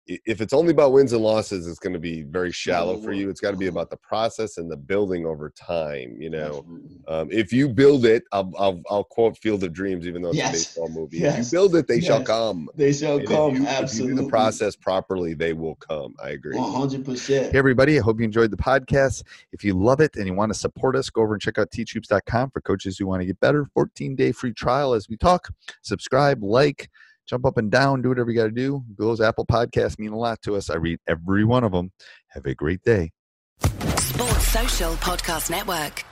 if 0.06 0.40
it's 0.40 0.52
only 0.52 0.70
about 0.70 0.92
wins 0.92 1.12
and 1.12 1.22
losses, 1.22 1.66
it's 1.66 1.80
going 1.80 1.92
to 1.92 1.98
be 1.98 2.22
very 2.22 2.52
shallow 2.52 3.00
for 3.00 3.12
you. 3.12 3.28
It's 3.28 3.40
got 3.40 3.50
to 3.50 3.56
be 3.56 3.66
about 3.66 3.90
the 3.90 3.96
process 3.96 4.56
and 4.56 4.70
the 4.70 4.76
building 4.76 5.26
over 5.26 5.50
time. 5.50 6.16
You 6.20 6.30
know, 6.30 6.64
um, 7.08 7.28
if 7.32 7.52
you 7.52 7.68
build 7.68 8.06
it, 8.06 8.22
I'll, 8.30 8.52
I'll, 8.56 8.82
I'll, 8.88 9.04
quote 9.04 9.36
Field 9.38 9.64
of 9.64 9.72
Dreams, 9.72 10.06
even 10.06 10.22
though 10.22 10.28
it's 10.28 10.38
yes. 10.38 10.50
a 10.50 10.52
baseball 10.52 10.88
movie. 10.90 11.18
Yes. 11.18 11.38
If 11.38 11.52
you 11.52 11.58
build 11.58 11.76
it, 11.76 11.88
they 11.88 11.96
yes. 11.96 12.04
shall 12.04 12.22
come. 12.22 12.68
They 12.76 12.92
shall 12.92 13.18
and 13.18 13.26
come. 13.26 13.54
If 13.54 13.60
you, 13.60 13.66
Absolutely. 13.66 14.12
If 14.12 14.16
you 14.16 14.16
do 14.16 14.22
the 14.22 14.30
process 14.30 14.76
properly, 14.76 15.34
they 15.34 15.52
will 15.52 15.76
come. 15.76 16.14
I 16.22 16.30
agree. 16.30 16.56
One 16.56 16.72
hundred 16.72 17.04
percent. 17.04 17.52
Hey 17.52 17.58
everybody, 17.58 17.98
I 17.98 18.02
hope 18.02 18.20
you 18.20 18.24
enjoyed 18.24 18.52
the 18.52 18.56
podcast. 18.56 19.24
If 19.52 19.64
you 19.64 19.74
love 19.74 20.00
it 20.00 20.16
and 20.16 20.26
you 20.26 20.34
want 20.34 20.52
to 20.52 20.58
support 20.58 20.94
us, 20.94 21.10
go 21.10 21.22
over 21.22 21.34
and 21.34 21.42
check 21.42 21.58
out 21.58 21.70
teachhoops.com 21.70 22.50
for 22.50 22.60
coaches 22.60 22.98
who 22.98 23.06
want 23.06 23.22
to 23.22 23.26
get 23.26 23.40
better. 23.40 23.66
Fourteen 23.74 24.14
day 24.14 24.30
free 24.30 24.52
trial 24.52 24.92
as 24.92 25.08
we 25.08 25.16
talk. 25.16 25.48
Subscribe, 25.82 26.44
like 26.44 26.90
jump 27.26 27.44
up 27.44 27.58
and 27.58 27.70
down, 27.70 28.02
do 28.02 28.08
whatever 28.08 28.30
you 28.30 28.36
got 28.36 28.44
to 28.44 28.50
do. 28.50 28.82
Those 28.96 29.20
Apple 29.20 29.46
Podcasts 29.46 29.98
mean 29.98 30.12
a 30.12 30.18
lot 30.18 30.40
to 30.42 30.56
us. 30.56 30.70
I 30.70 30.76
read 30.76 30.98
every 31.06 31.44
one 31.44 31.64
of 31.64 31.72
them. 31.72 31.92
Have 32.28 32.46
a 32.46 32.54
great 32.54 32.82
day. 32.82 33.12
Sports 33.60 34.48
Social 34.48 34.92
Podcast 34.94 35.50
Network. 35.50 36.04